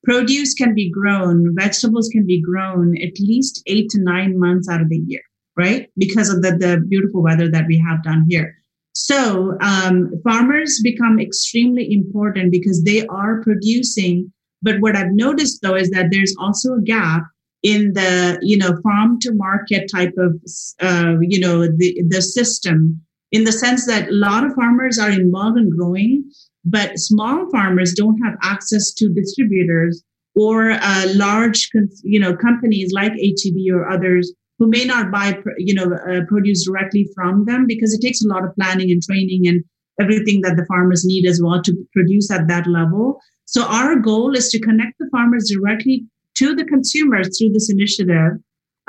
produce 0.04 0.54
can 0.54 0.74
be 0.74 0.90
grown, 0.90 1.56
vegetables 1.56 2.10
can 2.10 2.26
be 2.26 2.42
grown 2.42 2.96
at 3.02 3.20
least 3.20 3.62
eight 3.68 3.90
to 3.90 4.02
nine 4.02 4.40
months 4.40 4.70
out 4.70 4.82
of 4.82 4.90
the 4.90 5.04
year, 5.08 5.22
right? 5.56 5.90
Because 5.98 6.30
of 6.30 6.42
the, 6.42 6.52
the 6.52 6.84
beautiful 6.88 7.22
weather 7.22 7.50
that 7.52 7.68
we 7.68 7.84
have 7.88 8.04
down 8.04 8.26
here. 8.30 8.56
So 8.94 9.56
um, 9.62 10.12
farmers 10.24 10.80
become 10.84 11.20
extremely 11.20 11.94
important 11.94 12.52
because 12.52 12.84
they 12.84 13.06
are 13.08 13.44
producing. 13.44 14.34
But 14.64 14.80
what 14.80 14.96
I've 14.96 15.12
noticed 15.12 15.62
though 15.62 15.76
is 15.76 15.92
that 15.92 16.08
there's 16.12 16.36
also 16.40 16.74
a 16.74 16.82
gap 16.82 17.24
in 17.64 17.94
the 17.94 18.40
you 18.42 18.58
know 18.58 18.80
farm 18.82 19.20
to 19.20 19.34
market 19.34 19.90
type 19.94 20.14
of 20.18 20.40
uh, 20.82 21.16
you 21.22 21.40
know 21.40 21.68
the 21.68 22.02
the 22.08 22.22
system 22.22 23.02
in 23.32 23.44
the 23.44 23.52
sense 23.52 23.86
that 23.88 24.10
a 24.10 24.14
lot 24.14 24.44
of 24.44 24.54
farmers 24.54 24.98
are 24.98 25.12
involved 25.12 25.58
in 25.58 25.70
growing 25.70 26.24
but 26.70 27.00
small 27.00 27.50
farmers 27.50 27.94
don't 27.94 28.20
have 28.24 28.36
access 28.44 28.92
to 28.94 29.14
distributors 29.14 30.04
or 30.36 30.72
uh, 30.72 31.06
large, 31.16 31.70
you 32.04 32.20
know, 32.20 32.36
companies 32.36 32.92
like 32.94 33.14
HEB 33.14 33.74
or 33.74 33.90
others 33.90 34.34
who 34.60 34.68
may 34.68 34.84
not 34.84 35.12
buy, 35.12 35.40
you 35.58 35.74
know, 35.74 35.86
uh, 35.86 36.26
produce 36.28 36.66
directly 36.66 37.08
from 37.16 37.46
them 37.46 37.66
because 37.68 37.94
it 37.94 38.02
takes 38.02 38.24
a 38.24 38.28
lot 38.28 38.44
of 38.44 38.54
planning 38.56 38.92
and 38.92 39.02
training 39.02 39.48
and 39.48 39.64
everything 40.00 40.42
that 40.42 40.58
the 40.58 40.66
farmers 40.66 41.06
need 41.06 41.26
as 41.26 41.42
well 41.42 41.62
to 41.62 41.74
produce 41.94 42.30
at 42.30 42.48
that 42.48 42.68
level. 42.68 43.20
So 43.46 43.64
our 43.64 43.96
goal 43.96 44.36
is 44.36 44.50
to 44.50 44.60
connect 44.60 44.98
the 45.00 45.08
farmers 45.10 45.50
directly 45.50 46.06
to 46.36 46.54
the 46.54 46.66
consumers 46.66 47.38
through 47.38 47.54
this 47.54 47.72
initiative. 47.72 48.34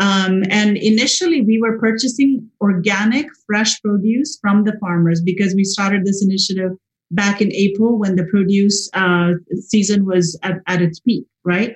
Um, 0.01 0.43
and 0.51 0.77
initially, 0.77 1.43
we 1.43 1.61
were 1.61 1.79
purchasing 1.79 2.49
organic, 2.61 3.27
fresh 3.47 3.81
produce 3.83 4.39
from 4.41 4.65
the 4.65 4.77
farmers 4.81 5.23
because 5.23 5.55
we 5.55 5.65
started 5.65 6.05
this 6.05 6.25
initiative 6.25 6.73
back 7.11 7.41
in 7.41 7.53
April 7.53 7.99
when 7.99 8.17
the 8.17 8.25
produce 8.25 8.91
uh, 8.95 9.33
season 9.61 10.05
was 10.05 10.39
at, 10.43 10.57
at, 10.67 10.83
its 10.83 11.01
peak, 11.01 11.25
right? 11.45 11.75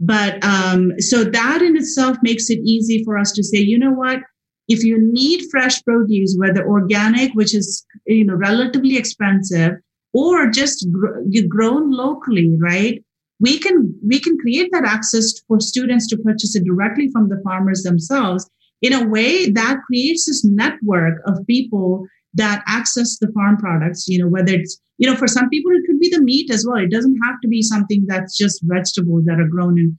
But 0.00 0.42
um, 0.44 0.92
so 0.98 1.24
that 1.24 1.62
in 1.62 1.76
itself 1.76 2.16
makes 2.22 2.50
it 2.50 2.60
easy 2.64 3.02
for 3.04 3.18
us 3.18 3.32
to 3.32 3.42
say, 3.42 3.58
you 3.58 3.78
know 3.78 3.92
what? 3.92 4.20
If 4.68 4.84
you 4.84 4.98
need 5.00 5.48
fresh 5.50 5.82
produce, 5.82 6.36
whether 6.38 6.66
organic, 6.66 7.32
which 7.32 7.54
is 7.54 7.84
you 8.06 8.24
know 8.24 8.34
relatively 8.34 8.96
expensive, 8.96 9.72
or 10.12 10.50
just 10.50 10.86
gr- 10.92 11.20
grown 11.48 11.90
locally, 11.90 12.56
right? 12.60 13.02
We 13.40 13.58
can 13.58 13.94
we 14.06 14.20
can 14.20 14.36
create 14.38 14.68
that 14.72 14.84
access 14.84 15.32
for 15.48 15.58
students 15.60 16.06
to 16.08 16.18
purchase 16.18 16.54
it 16.54 16.64
directly 16.64 17.08
from 17.10 17.28
the 17.28 17.40
farmers 17.42 17.82
themselves. 17.82 18.48
In 18.82 18.92
a 18.92 19.08
way, 19.08 19.50
that 19.50 19.78
creates 19.86 20.26
this 20.26 20.44
network 20.44 21.14
of 21.26 21.44
people 21.46 22.06
that 22.34 22.62
access 22.66 23.18
the 23.18 23.32
farm 23.32 23.56
products, 23.56 24.06
you 24.08 24.18
know, 24.18 24.28
whether 24.28 24.52
it's, 24.52 24.80
you 24.98 25.08
know, 25.08 25.16
for 25.16 25.26
some 25.26 25.48
people, 25.48 25.72
it 25.72 25.82
could 25.86 25.98
be 25.98 26.10
the 26.10 26.22
meat 26.22 26.50
as 26.50 26.66
well. 26.66 26.82
It 26.82 26.90
doesn't 26.90 27.18
have 27.24 27.40
to 27.42 27.48
be 27.48 27.62
something 27.62 28.04
that's 28.06 28.36
just 28.36 28.60
vegetables 28.64 29.24
that 29.24 29.40
are 29.40 29.48
grown 29.48 29.78
in, 29.78 29.98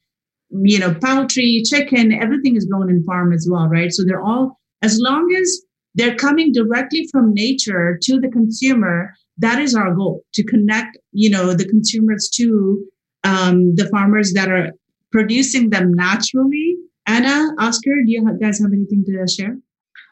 you 0.51 0.79
know, 0.79 0.93
poultry, 0.93 1.63
chicken, 1.65 2.11
everything 2.11 2.55
is 2.55 2.65
grown 2.65 2.89
in 2.89 3.03
farm 3.03 3.33
as 3.33 3.47
well, 3.49 3.67
right? 3.67 3.91
So 3.91 4.03
they're 4.05 4.21
all, 4.21 4.59
as 4.81 4.99
long 4.99 5.33
as 5.33 5.61
they're 5.95 6.15
coming 6.15 6.51
directly 6.53 7.07
from 7.11 7.33
nature 7.33 7.99
to 8.03 8.19
the 8.19 8.29
consumer, 8.29 9.13
that 9.37 9.59
is 9.59 9.73
our 9.73 9.93
goal 9.93 10.23
to 10.33 10.43
connect, 10.43 10.97
you 11.11 11.29
know, 11.29 11.53
the 11.53 11.67
consumers 11.67 12.29
to 12.35 12.85
um, 13.23 13.75
the 13.75 13.87
farmers 13.89 14.33
that 14.33 14.49
are 14.49 14.71
producing 15.11 15.69
them 15.71 15.93
naturally. 15.93 16.77
Anna, 17.05 17.49
Oscar, 17.59 17.95
do 18.05 18.11
you 18.11 18.37
guys 18.39 18.59
have 18.59 18.71
anything 18.71 19.03
to 19.05 19.27
share? 19.27 19.57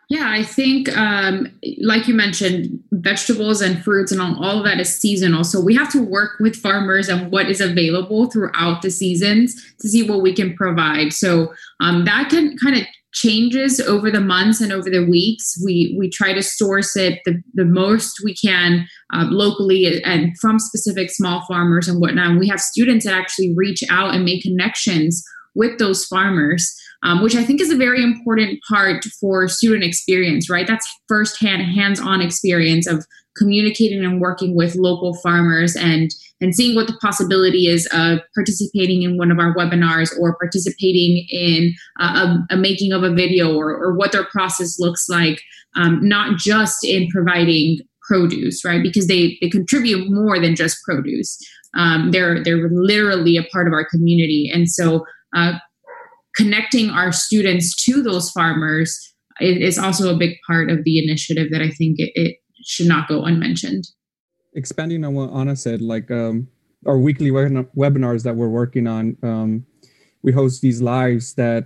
Yeah, 0.10 0.30
I 0.30 0.44
think, 0.44 0.96
um, 0.98 1.48
like 1.82 2.08
you 2.08 2.14
mentioned, 2.14 2.80
vegetables 2.94 3.62
and 3.62 3.84
fruits 3.84 4.12
and 4.14 4.22
all, 4.22 4.42
all 4.42 4.60
of 4.60 4.64
that 4.64 4.80
is 4.80 4.98
seasonal. 4.98 5.44
So 5.44 5.60
we 5.60 5.76
have 5.76 5.92
to 5.92 6.02
work 6.02 6.40
with 6.40 6.56
farmers 6.56 7.10
and 7.10 7.30
what 7.30 7.50
is 7.50 7.60
available 7.60 8.32
throughout 8.32 8.82
the 8.82 8.90
seasons 8.90 9.62
to 9.82 9.90
see 9.90 10.10
what 10.10 10.22
we 10.22 10.34
can 10.34 10.56
provide. 10.56 11.12
So 11.12 11.54
um, 11.82 12.06
that 12.06 12.30
can 12.30 12.58
kind 12.58 12.78
of 12.78 12.84
changes 13.14 13.82
over 13.82 14.10
the 14.10 14.22
months 14.22 14.62
and 14.62 14.72
over 14.72 14.90
the 14.90 15.06
weeks. 15.06 15.62
We 15.66 15.96
we 15.98 16.10
try 16.10 16.34
to 16.34 16.44
source 16.44 16.96
it 16.96 17.20
the, 17.26 17.42
the 17.56 17.66
most 17.66 18.22
we 18.24 18.36
can 18.36 18.88
uh, 19.14 19.26
locally 19.30 20.02
and 20.04 20.38
from 20.40 20.60
specific 20.60 21.10
small 21.10 21.44
farmers 21.48 21.88
and 21.88 22.00
whatnot. 22.00 22.28
And 22.28 22.40
we 22.40 22.48
have 22.48 22.62
students 22.62 23.06
that 23.06 23.14
actually 23.14 23.54
reach 23.58 23.84
out 23.90 24.14
and 24.14 24.24
make 24.24 24.44
connections 24.44 25.24
with 25.56 25.80
those 25.80 26.06
farmers 26.06 26.76
um, 27.04 27.22
which 27.22 27.36
I 27.36 27.44
think 27.44 27.62
is 27.62 27.72
a 27.72 27.78
very 27.78 28.04
important 28.04 28.60
part 28.68 29.04
for 29.20 29.48
student 29.48 29.84
experience, 29.84 30.50
right? 30.50 30.68
That's 30.68 30.88
firsthand, 31.08 31.62
hands 31.64 32.00
on 32.00 32.22
experience 32.22 32.88
of 32.88 33.06
communicating 33.38 34.04
and 34.04 34.20
working 34.20 34.56
with 34.56 34.76
local 34.76 35.14
farmers 35.16 35.76
and 35.76 36.10
and 36.40 36.54
seeing 36.54 36.76
what 36.76 36.88
the 36.88 36.98
possibility 37.02 37.66
is 37.68 37.88
of 37.92 38.20
participating 38.36 39.02
in 39.02 39.18
one 39.18 39.32
of 39.32 39.40
our 39.40 39.56
webinars 39.56 40.12
or 40.20 40.36
participating 40.36 41.26
in 41.30 41.74
a, 42.00 42.38
a 42.52 42.58
making 42.58 42.92
of 42.92 43.02
a 43.04 43.14
video 43.14 43.56
or, 43.56 43.72
or 43.72 43.96
what 43.96 44.12
their 44.12 44.26
process 44.26 44.80
looks 44.80 45.08
like 45.10 45.42
um, 45.76 46.00
not 46.02 46.38
just 46.38 46.84
in 46.84 47.08
providing 47.10 47.80
produce 48.08 48.64
right? 48.64 48.82
Because 48.82 49.08
they 49.08 49.38
they 49.42 49.50
contribute 49.50 50.10
more 50.10 50.40
than 50.40 50.56
just 50.56 50.84
produce. 50.84 51.38
Um, 51.76 52.12
they're 52.12 52.44
they're 52.44 52.70
literally 52.70 53.38
a 53.38 53.44
part 53.44 53.68
of 53.68 53.74
our 53.74 53.86
community. 53.86 54.50
And 54.52 54.70
so 54.70 55.06
uh, 55.36 55.54
connecting 56.38 56.90
our 56.90 57.12
students 57.12 57.76
to 57.86 58.02
those 58.02 58.30
farmers 58.32 59.14
is 59.40 59.78
also 59.78 60.14
a 60.14 60.18
big 60.18 60.38
part 60.48 60.70
of 60.70 60.84
the 60.84 61.04
initiative 61.04 61.48
that 61.52 61.62
i 61.62 61.70
think 61.72 62.00
it, 62.00 62.12
it 62.16 62.38
should 62.64 62.88
not 62.88 63.08
go 63.08 63.24
unmentioned. 63.24 63.88
Expanding 64.56 65.04
on 65.06 65.14
what 65.14 65.32
anna 65.32 65.56
said 65.56 65.82
like 65.82 66.10
um, 66.12 66.48
our 66.86 66.98
weekly 66.98 67.32
webinars 67.32 68.24
that 68.24 68.36
we're 68.36 68.50
working 68.50 68.88
on 68.88 69.18
um, 69.24 69.66
we 70.24 70.32
host 70.32 70.62
these 70.62 70.82
lives 70.82 71.34
that 71.36 71.66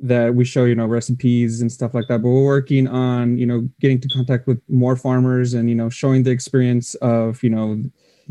that 0.00 0.34
we 0.34 0.44
show 0.44 0.64
you 0.64 0.74
know 0.74 0.86
recipes 0.86 1.60
and 1.62 1.72
stuff 1.72 1.94
like 1.94 2.04
that 2.08 2.22
but 2.22 2.28
we're 2.28 2.44
working 2.44 2.86
on 2.86 3.38
you 3.38 3.46
know 3.46 3.68
getting 3.80 3.98
to 4.00 4.08
contact 4.08 4.46
with 4.46 4.60
more 4.68 4.96
farmers 4.96 5.54
and 5.54 5.70
you 5.70 5.74
know 5.74 5.88
showing 5.88 6.22
the 6.22 6.30
experience 6.30 6.94
of 6.96 7.42
you 7.42 7.50
know 7.50 7.82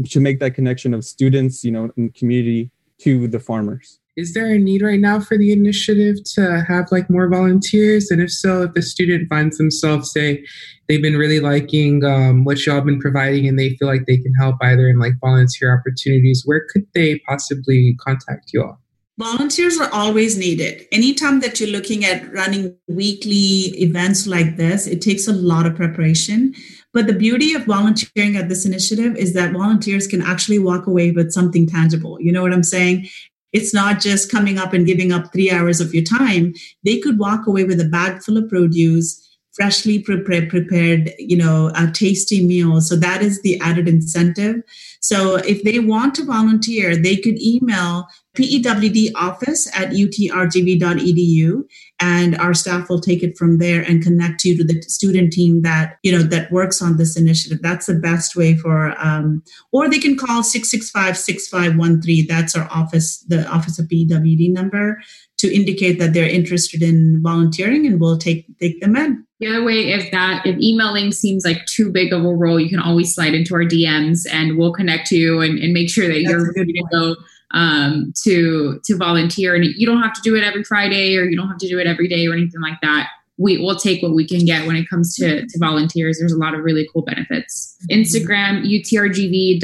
to 0.06 0.20
make 0.20 0.40
that 0.40 0.52
connection 0.52 0.94
of 0.94 1.04
students 1.04 1.64
you 1.64 1.72
know 1.72 1.90
and 1.98 2.14
community 2.14 2.70
to 3.00 3.28
the 3.28 3.40
farmers 3.40 4.00
is 4.16 4.34
there 4.34 4.48
a 4.48 4.58
need 4.58 4.82
right 4.82 5.00
now 5.00 5.20
for 5.20 5.38
the 5.38 5.52
initiative 5.52 6.18
to 6.24 6.64
have 6.68 6.86
like 6.92 7.10
more 7.10 7.28
volunteers 7.28 8.10
and 8.12 8.22
if 8.22 8.32
so 8.32 8.64
if 8.64 8.74
the 8.74 8.82
student 8.82 9.28
finds 9.30 9.58
themselves 9.58 10.12
say 10.12 10.44
they've 10.88 11.02
been 11.02 11.18
really 11.18 11.40
liking 11.40 12.04
um, 12.04 12.44
what 12.44 12.66
y'all 12.66 12.82
been 12.82 13.00
providing 13.00 13.48
and 13.48 13.60
they 13.60 13.76
feel 13.76 13.88
like 13.88 14.06
they 14.06 14.18
can 14.18 14.34
help 14.36 14.56
either 14.62 14.88
in 14.88 15.00
like 15.00 15.14
volunteer 15.22 15.78
opportunities 15.78 16.44
where 16.46 16.66
could 16.70 16.86
they 16.94 17.20
possibly 17.20 17.96
contact 18.00 18.52
you 18.54 18.64
all 18.64 18.80
Volunteers 19.18 19.80
are 19.80 19.90
always 19.94 20.38
needed. 20.38 20.86
Anytime 20.92 21.40
that 21.40 21.58
you're 21.58 21.70
looking 21.70 22.04
at 22.04 22.30
running 22.34 22.76
weekly 22.90 23.72
events 23.82 24.28
like 24.28 24.58
this, 24.58 24.88
it 24.88 25.02
takes 25.02 25.26
a 25.26 25.32
lot 25.32 25.66
of 25.66 25.74
preparation. 25.74 26.54
But 26.92 27.08
the 27.08 27.14
beauty 27.14 27.54
of 27.54 27.64
volunteering 27.64 28.36
at 28.36 28.50
this 28.50 28.66
initiative 28.66 29.16
is 29.16 29.34
that 29.34 29.54
volunteers 29.54 30.06
can 30.06 30.22
actually 30.22 30.60
walk 30.60 30.86
away 30.86 31.12
with 31.12 31.32
something 31.32 31.66
tangible. 31.66 32.18
You 32.20 32.34
know 32.34 32.42
what 32.42 32.52
I'm 32.52 32.62
saying? 32.62 33.08
It's 33.56 33.74
not 33.74 34.02
just 34.02 34.30
coming 34.30 34.58
up 34.58 34.74
and 34.74 34.86
giving 34.86 35.14
up 35.14 35.32
three 35.32 35.50
hours 35.50 35.80
of 35.80 35.94
your 35.94 36.04
time. 36.04 36.54
They 36.84 37.00
could 37.00 37.18
walk 37.18 37.48
away 37.48 37.64
with 37.64 37.80
a 37.80 37.86
bag 37.86 38.22
full 38.22 38.36
of 38.36 38.50
produce, 38.50 39.25
freshly 39.56 40.00
prepared, 40.00 40.50
prepared, 40.50 41.14
you 41.18 41.38
know, 41.38 41.72
a 41.76 41.90
tasty 41.92 42.46
meal. 42.46 42.82
So 42.82 42.96
that 42.98 43.22
is 43.22 43.42
the 43.42 43.60
added 43.62 43.88
incentive. 43.88 44.62
So 45.00 45.36
if 45.38 45.64
they 45.64 45.80
want 45.80 46.14
to 46.16 46.26
volunteer, 46.26 46.96
they 46.98 47.16
could 47.16 47.42
email 47.42 48.08
PEWD 48.36 49.12
office 49.16 49.68
at 49.78 49.92
utrgv.edu 49.92 51.64
and 52.02 52.38
our 52.38 52.54
staff 52.54 52.90
will 52.90 53.00
take 53.00 53.24
it 53.24 53.38
from 53.38 53.58
there 53.58 53.82
and 53.82 54.04
connect 54.04 54.44
you 54.44 54.58
to 54.58 54.64
the 54.64 54.82
student 54.84 55.32
team 55.32 55.62
that 55.62 55.98
you 56.04 56.12
know 56.12 56.22
that 56.22 56.52
works 56.52 56.82
on 56.82 56.98
this 56.98 57.16
initiative 57.16 57.60
that's 57.62 57.86
the 57.86 57.94
best 57.94 58.36
way 58.36 58.58
for 58.58 58.94
um, 59.02 59.42
or 59.72 59.90
they 59.90 60.00
can 60.00 60.18
call 60.18 60.44
665-6513 60.44 62.28
that's 62.28 62.56
our 62.56 62.68
office 62.70 63.20
the 63.30 63.48
office 63.50 63.80
of 63.80 63.86
PEWD 63.86 64.52
number 64.52 65.00
to 65.46 65.56
indicate 65.56 66.00
that 66.00 66.14
they're 66.14 66.30
interested 66.30 66.82
in 66.82 67.22
volunteering 67.22 67.86
and 67.86 68.00
we'll 68.00 68.18
take 68.18 68.46
take 68.60 68.82
them 68.82 68.96
in 68.96 69.26
the 69.40 69.48
other 69.48 69.64
way, 69.66 69.92
if 69.92 70.12
that 70.12 70.46
if 70.46 70.58
emailing 70.60 71.12
seems 71.12 71.44
like 71.44 71.66
too 71.66 71.92
big 71.92 72.14
of 72.14 72.24
a 72.24 72.34
role, 72.34 72.58
you 72.60 72.70
can 72.70 72.80
always 72.80 73.14
slide 73.14 73.34
into 73.34 73.54
our 73.54 73.64
DMs 73.64 74.26
and 74.32 74.58
we'll 74.58 74.72
connect 74.72 75.12
you 75.12 75.42
and, 75.42 75.60
and 75.60 75.74
make 75.74 75.90
sure 75.90 76.08
that 76.08 76.14
That's 76.14 76.30
you're 76.30 76.54
ready 76.56 76.72
to 76.72 76.86
go 76.92 77.18
um, 77.52 78.14
to 78.24 78.80
to 78.86 78.98
volunteer. 78.98 79.54
And 79.56 79.66
you 79.66 79.86
don't 79.86 80.02
have 80.02 80.14
to 80.14 80.22
do 80.22 80.36
it 80.36 80.44
every 80.44 80.64
Friday 80.64 81.18
or 81.18 81.26
you 81.26 81.36
don't 81.36 81.50
have 81.50 81.58
to 81.58 81.68
do 81.68 81.78
it 81.80 81.88
every 81.88 82.08
day 82.08 82.26
or 82.28 82.34
anything 82.34 82.62
like 82.62 82.80
that. 82.82 83.10
We 83.38 83.58
will 83.58 83.76
take 83.76 84.02
what 84.02 84.16
we 84.16 84.26
can 84.26 84.46
get 84.46 84.66
when 84.66 84.78
it 84.78 84.90
comes 84.90 85.14
to, 85.18 85.46
to 85.46 85.60
volunteers. 85.60 86.18
There's 86.18 86.32
a 86.32 86.38
lot 86.38 86.54
of 86.54 86.62
really 86.64 86.88
cool 86.94 87.02
benefits. 87.02 87.78
Instagram, 87.92 88.64
utrgv.cfsi, 88.66 89.60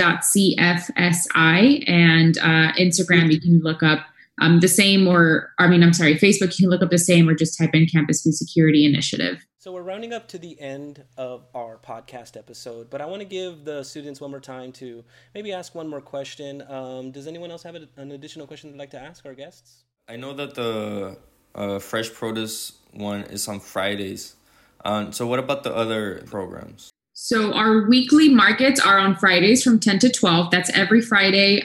and 1.90 2.38
uh, 2.40 2.74
Instagram, 2.74 3.32
you 3.32 3.40
can 3.40 3.62
look 3.62 3.82
up 3.82 4.06
um, 4.42 4.60
the 4.60 4.68
same 4.68 5.08
or 5.08 5.54
I 5.60 5.68
mean, 5.68 5.84
I'm 5.84 5.94
sorry, 5.94 6.16
Facebook, 6.16 6.60
you 6.60 6.66
can 6.66 6.70
look 6.70 6.82
up 6.82 6.90
the 6.90 6.98
same 6.98 7.30
or 7.30 7.34
just 7.34 7.58
type 7.58 7.74
in 7.74 7.86
Campus 7.86 8.24
Food 8.24 8.34
Security 8.34 8.86
Initiative. 8.86 9.46
So 9.60 9.72
we're 9.72 9.84
rounding 9.84 10.12
up 10.12 10.28
to 10.30 10.40
the 10.40 10.60
end 10.60 11.04
of 11.18 11.46
our 11.54 11.78
podcast 11.78 12.36
episode, 12.36 12.90
but 12.90 13.00
I 13.00 13.06
want 13.06 13.22
to 13.22 13.28
give 13.28 13.64
the 13.64 13.84
students 13.84 14.20
one 14.20 14.32
more 14.32 14.40
time 14.40 14.72
to 14.74 15.04
maybe 15.36 15.54
ask 15.54 15.76
one 15.76 15.88
more 15.88 16.02
question. 16.02 16.64
Um, 16.68 17.12
does 17.12 17.28
anyone 17.28 17.52
else 17.52 17.62
have 17.62 17.76
an 17.76 18.12
additional 18.12 18.48
question 18.48 18.72
they'd 18.72 18.80
like 18.80 18.90
to 18.92 19.00
ask 19.00 19.24
our 19.26 19.36
guests? 19.36 19.84
I 20.10 20.16
know 20.16 20.34
that 20.34 20.56
the 20.56 21.18
uh, 21.54 21.78
fresh 21.78 22.12
produce 22.12 22.80
one 22.94 23.22
is 23.24 23.48
on 23.48 23.60
Fridays. 23.60 24.36
Um, 24.84 25.12
so 25.12 25.28
what 25.28 25.38
about 25.38 25.64
the 25.64 25.76
other 25.76 26.24
programs? 26.26 26.90
So 27.14 27.54
our 27.54 27.88
weekly 27.88 28.30
markets 28.30 28.80
are 28.80 28.98
on 28.98 29.16
Fridays 29.16 29.64
from 29.64 29.80
10 29.80 30.00
to 30.00 30.10
12. 30.10 30.50
That's 30.50 30.72
every 30.72 31.02
Friday. 31.02 31.62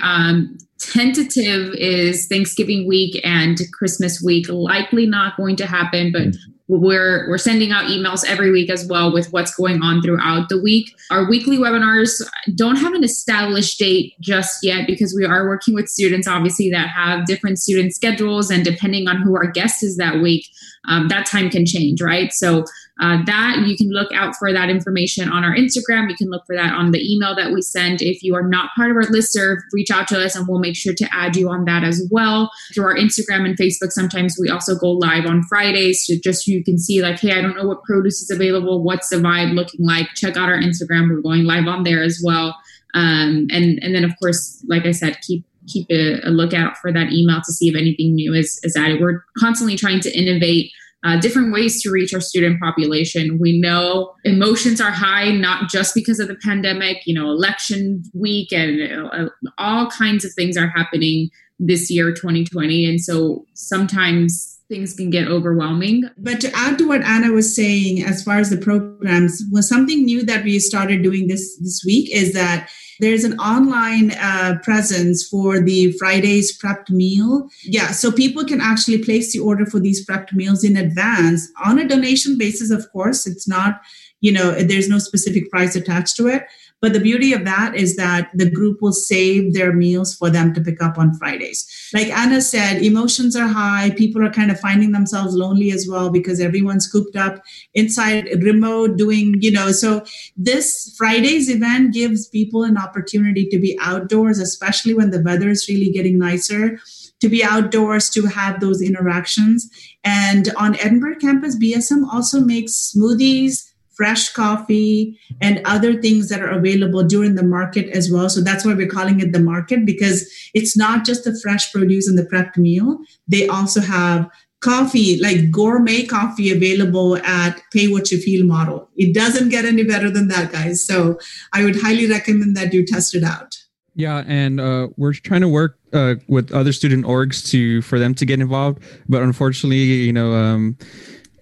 Tentative 0.92 1.74
is 1.74 2.26
Thanksgiving 2.26 2.86
week 2.86 3.20
and 3.24 3.60
Christmas 3.72 4.22
week. 4.22 4.48
Likely 4.48 5.06
not 5.06 5.36
going 5.36 5.56
to 5.56 5.66
happen, 5.66 6.12
but 6.12 6.22
mm-hmm. 6.22 6.52
we're 6.68 7.28
we're 7.28 7.38
sending 7.38 7.72
out 7.72 7.86
emails 7.86 8.24
every 8.24 8.52
week 8.52 8.70
as 8.70 8.86
well 8.86 9.12
with 9.12 9.32
what's 9.32 9.54
going 9.54 9.82
on 9.82 10.00
throughout 10.00 10.48
the 10.48 10.60
week. 10.60 10.94
Our 11.10 11.28
weekly 11.28 11.58
webinars 11.58 12.22
don't 12.54 12.76
have 12.76 12.94
an 12.94 13.02
established 13.02 13.78
date 13.78 14.14
just 14.20 14.62
yet 14.62 14.86
because 14.86 15.14
we 15.16 15.24
are 15.24 15.48
working 15.48 15.74
with 15.74 15.88
students 15.88 16.28
obviously 16.28 16.70
that 16.70 16.88
have 16.88 17.26
different 17.26 17.58
student 17.58 17.92
schedules 17.92 18.50
and 18.50 18.64
depending 18.64 19.08
on 19.08 19.20
who 19.22 19.34
our 19.36 19.50
guest 19.50 19.82
is 19.82 19.96
that 19.96 20.20
week, 20.22 20.46
um, 20.88 21.08
that 21.08 21.26
time 21.26 21.50
can 21.50 21.66
change, 21.66 22.00
right? 22.00 22.32
So 22.32 22.64
uh, 23.00 23.18
that 23.26 23.62
you 23.66 23.76
can 23.76 23.90
look 23.90 24.10
out 24.12 24.34
for 24.36 24.52
that 24.52 24.70
information 24.70 25.28
on 25.28 25.44
our 25.44 25.54
Instagram. 25.54 26.08
You 26.08 26.16
can 26.16 26.30
look 26.30 26.46
for 26.46 26.56
that 26.56 26.72
on 26.72 26.92
the 26.92 27.12
email 27.12 27.36
that 27.36 27.52
we 27.52 27.60
send. 27.60 28.00
If 28.00 28.22
you 28.22 28.34
are 28.34 28.46
not 28.46 28.70
part 28.74 28.90
of 28.90 28.96
our 28.96 29.02
listserv, 29.04 29.58
reach 29.72 29.90
out 29.90 30.08
to 30.08 30.24
us 30.24 30.34
and 30.34 30.46
we'll 30.48 30.60
make 30.60 30.76
sure 30.76 30.94
to 30.94 31.08
add 31.12 31.36
you 31.36 31.50
on 31.50 31.66
that 31.66 31.84
as 31.84 32.08
well. 32.10 32.50
Through 32.74 32.84
our 32.84 32.96
Instagram 32.96 33.44
and 33.44 33.56
Facebook, 33.58 33.90
sometimes 33.90 34.38
we 34.40 34.48
also 34.48 34.74
go 34.76 34.92
live 34.92 35.26
on 35.26 35.42
Fridays 35.42 36.06
to 36.06 36.18
just 36.18 36.44
so 36.44 36.52
you 36.52 36.64
can 36.64 36.78
see, 36.78 37.02
like, 37.02 37.20
hey, 37.20 37.32
I 37.32 37.42
don't 37.42 37.56
know 37.56 37.66
what 37.66 37.82
produce 37.84 38.22
is 38.22 38.30
available. 38.30 38.82
What's 38.82 39.10
the 39.10 39.16
vibe 39.16 39.54
looking 39.54 39.84
like? 39.84 40.08
Check 40.14 40.36
out 40.36 40.48
our 40.48 40.58
Instagram. 40.58 41.10
We're 41.10 41.20
going 41.20 41.44
live 41.44 41.66
on 41.66 41.82
there 41.82 42.02
as 42.02 42.22
well. 42.24 42.56
Um, 42.94 43.46
and 43.50 43.78
and 43.82 43.94
then 43.94 44.04
of 44.04 44.12
course, 44.18 44.64
like 44.68 44.86
I 44.86 44.92
said, 44.92 45.18
keep 45.20 45.44
keep 45.66 45.86
a, 45.90 46.20
a 46.24 46.30
lookout 46.30 46.76
for 46.78 46.92
that 46.92 47.12
email 47.12 47.40
to 47.44 47.52
see 47.52 47.68
if 47.68 47.76
anything 47.76 48.14
new 48.14 48.32
is, 48.32 48.58
is 48.62 48.76
added. 48.76 49.00
We're 49.00 49.24
constantly 49.38 49.76
trying 49.76 50.00
to 50.00 50.18
innovate 50.18 50.70
uh, 51.04 51.18
different 51.20 51.52
ways 51.52 51.82
to 51.82 51.90
reach 51.90 52.12
our 52.14 52.20
student 52.20 52.60
population. 52.60 53.38
We 53.40 53.60
know 53.60 54.14
emotions 54.24 54.80
are 54.80 54.90
high, 54.90 55.30
not 55.30 55.68
just 55.70 55.94
because 55.94 56.18
of 56.18 56.28
the 56.28 56.36
pandemic, 56.42 56.98
you 57.06 57.14
know, 57.14 57.30
election 57.30 58.02
week 58.14 58.52
and 58.52 59.08
uh, 59.12 59.28
all 59.58 59.88
kinds 59.90 60.24
of 60.24 60.32
things 60.34 60.56
are 60.56 60.68
happening 60.68 61.30
this 61.58 61.90
year, 61.90 62.12
2020. 62.12 62.84
And 62.84 63.00
so 63.00 63.44
sometimes 63.54 64.55
things 64.68 64.94
can 64.94 65.10
get 65.10 65.28
overwhelming. 65.28 66.04
But 66.18 66.40
to 66.40 66.50
add 66.54 66.78
to 66.78 66.88
what 66.88 67.02
Anna 67.02 67.32
was 67.32 67.54
saying, 67.54 68.02
as 68.02 68.22
far 68.22 68.38
as 68.38 68.50
the 68.50 68.56
programs, 68.56 69.42
was 69.52 69.68
something 69.68 70.04
new 70.04 70.24
that 70.24 70.44
we 70.44 70.58
started 70.58 71.02
doing 71.02 71.28
this 71.28 71.56
this 71.58 71.82
week 71.86 72.10
is 72.14 72.32
that 72.32 72.68
there's 72.98 73.24
an 73.24 73.38
online 73.38 74.12
uh, 74.12 74.58
presence 74.62 75.26
for 75.28 75.60
the 75.60 75.92
Fridays 75.98 76.58
prepped 76.58 76.90
meal. 76.90 77.48
Yeah, 77.62 77.88
so 77.88 78.10
people 78.10 78.44
can 78.44 78.60
actually 78.60 78.98
place 78.98 79.32
the 79.32 79.38
order 79.38 79.66
for 79.66 79.80
these 79.80 80.06
prepped 80.06 80.32
meals 80.32 80.64
in 80.64 80.76
advance 80.76 81.48
on 81.64 81.78
a 81.78 81.86
donation 81.86 82.38
basis, 82.38 82.70
of 82.70 82.90
course. 82.92 83.26
It's 83.26 83.46
not, 83.46 83.80
you 84.20 84.32
know, 84.32 84.52
there's 84.52 84.88
no 84.88 84.98
specific 84.98 85.50
price 85.50 85.76
attached 85.76 86.16
to 86.16 86.26
it. 86.26 86.44
But 86.82 86.92
the 86.92 87.00
beauty 87.00 87.32
of 87.32 87.44
that 87.44 87.74
is 87.74 87.96
that 87.96 88.30
the 88.34 88.50
group 88.50 88.82
will 88.82 88.92
save 88.92 89.54
their 89.54 89.72
meals 89.72 90.14
for 90.14 90.28
them 90.28 90.52
to 90.54 90.60
pick 90.60 90.82
up 90.82 90.98
on 90.98 91.14
Fridays. 91.14 91.66
Like 91.94 92.08
Anna 92.08 92.40
said, 92.40 92.82
emotions 92.82 93.34
are 93.34 93.48
high. 93.48 93.90
People 93.96 94.22
are 94.24 94.30
kind 94.30 94.50
of 94.50 94.60
finding 94.60 94.92
themselves 94.92 95.34
lonely 95.34 95.70
as 95.70 95.86
well 95.88 96.10
because 96.10 96.38
everyone's 96.38 96.86
cooped 96.86 97.16
up 97.16 97.42
inside 97.74 98.28
remote 98.42 98.98
doing, 98.98 99.36
you 99.40 99.50
know. 99.50 99.72
So 99.72 100.04
this 100.36 100.94
Friday's 100.98 101.48
event 101.48 101.94
gives 101.94 102.28
people 102.28 102.62
an 102.62 102.76
opportunity 102.76 103.46
to 103.48 103.58
be 103.58 103.78
outdoors, 103.80 104.38
especially 104.38 104.92
when 104.92 105.10
the 105.10 105.22
weather 105.22 105.48
is 105.48 105.68
really 105.68 105.90
getting 105.90 106.18
nicer 106.18 106.78
to 107.20 107.28
be 107.28 107.42
outdoors 107.42 108.10
to 108.10 108.26
have 108.26 108.60
those 108.60 108.82
interactions. 108.82 109.68
And 110.04 110.52
on 110.56 110.76
Edinburg 110.76 111.20
campus, 111.20 111.56
BSM 111.56 112.06
also 112.12 112.40
makes 112.40 112.94
smoothies, 112.94 113.72
fresh 113.96 114.32
coffee 114.32 115.18
and 115.40 115.60
other 115.64 116.00
things 116.00 116.28
that 116.28 116.40
are 116.40 116.50
available 116.50 117.02
during 117.02 117.34
the 117.34 117.42
market 117.42 117.88
as 117.90 118.10
well. 118.10 118.28
So 118.28 118.40
that's 118.40 118.64
why 118.64 118.74
we're 118.74 118.86
calling 118.86 119.20
it 119.20 119.32
the 119.32 119.40
market 119.40 119.86
because 119.86 120.30
it's 120.54 120.76
not 120.76 121.04
just 121.04 121.24
the 121.24 121.38
fresh 121.42 121.72
produce 121.72 122.08
and 122.08 122.18
the 122.18 122.24
prepped 122.24 122.56
meal. 122.56 122.98
They 123.26 123.48
also 123.48 123.80
have 123.80 124.30
coffee, 124.60 125.18
like 125.20 125.50
gourmet 125.50 126.04
coffee 126.04 126.50
available 126.50 127.16
at 127.18 127.60
pay 127.72 127.88
what 127.88 128.10
you 128.10 128.18
feel 128.18 128.44
model. 128.44 128.88
It 128.96 129.14
doesn't 129.14 129.48
get 129.48 129.64
any 129.64 129.84
better 129.84 130.10
than 130.10 130.28
that, 130.28 130.52
guys. 130.52 130.84
So 130.84 131.18
I 131.52 131.64
would 131.64 131.80
highly 131.80 132.08
recommend 132.08 132.56
that 132.56 132.72
you 132.72 132.84
test 132.84 133.14
it 133.14 133.24
out. 133.24 133.56
Yeah, 133.94 134.24
and 134.26 134.60
uh, 134.60 134.88
we're 134.98 135.14
trying 135.14 135.40
to 135.40 135.48
work 135.48 135.78
uh, 135.94 136.16
with 136.28 136.52
other 136.52 136.72
student 136.72 137.06
orgs 137.06 137.48
to 137.50 137.80
for 137.80 137.98
them 137.98 138.14
to 138.16 138.26
get 138.26 138.40
involved, 138.40 138.82
but 139.08 139.22
unfortunately, 139.22 139.78
you 139.78 140.12
know, 140.12 140.34
um, 140.34 140.76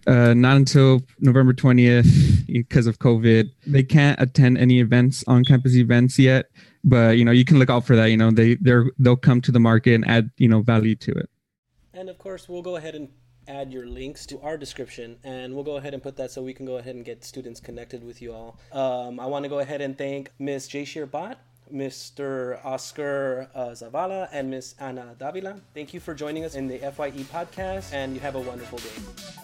uh, 0.06 0.34
not 0.34 0.56
until 0.56 1.02
November 1.20 1.52
twentieth 1.52 2.46
because 2.46 2.86
of 2.86 2.98
COVID, 2.98 3.50
they 3.66 3.82
can't 3.82 4.20
attend 4.20 4.58
any 4.58 4.80
events 4.80 5.24
on 5.26 5.44
campus 5.44 5.74
events 5.74 6.18
yet. 6.18 6.46
But 6.84 7.16
you 7.18 7.24
know, 7.24 7.32
you 7.32 7.44
can 7.44 7.58
look 7.58 7.70
out 7.70 7.86
for 7.86 7.96
that. 7.96 8.06
You 8.06 8.16
know, 8.16 8.30
they 8.30 8.56
they're 8.56 8.86
they'll 8.98 9.16
come 9.16 9.40
to 9.42 9.52
the 9.52 9.60
market 9.60 9.94
and 9.94 10.06
add 10.06 10.30
you 10.36 10.48
know 10.48 10.62
value 10.62 10.94
to 10.96 11.12
it. 11.12 11.30
And 11.92 12.08
of 12.08 12.18
course, 12.18 12.48
we'll 12.48 12.62
go 12.62 12.76
ahead 12.76 12.94
and 12.94 13.08
add 13.48 13.72
your 13.72 13.86
links 13.86 14.26
to 14.26 14.40
our 14.40 14.56
description 14.56 15.16
and 15.24 15.54
we'll 15.54 15.64
go 15.64 15.76
ahead 15.76 15.94
and 15.94 16.02
put 16.02 16.16
that 16.16 16.30
so 16.30 16.42
we 16.42 16.54
can 16.54 16.66
go 16.66 16.76
ahead 16.76 16.94
and 16.94 17.04
get 17.04 17.24
students 17.24 17.60
connected 17.60 18.04
with 18.04 18.22
you 18.22 18.32
all. 18.32 18.58
Um, 18.72 19.20
I 19.20 19.26
want 19.26 19.44
to 19.44 19.48
go 19.48 19.58
ahead 19.58 19.80
and 19.80 19.96
thank 19.96 20.30
Ms. 20.38 20.68
Jayshree 20.68 21.06
Bhatt, 21.06 21.36
Mr. 21.72 22.64
Oscar 22.64 23.48
uh, 23.54 23.68
Zavala, 23.68 24.28
and 24.32 24.50
Ms. 24.50 24.74
Ana 24.80 25.14
Davila. 25.18 25.60
Thank 25.74 25.94
you 25.94 26.00
for 26.00 26.14
joining 26.14 26.44
us 26.44 26.54
in 26.54 26.68
the 26.68 26.78
FYE 26.78 27.10
podcast 27.10 27.92
and 27.92 28.14
you 28.14 28.20
have 28.20 28.34
a 28.34 28.40
wonderful 28.40 28.78
day. 28.78 29.43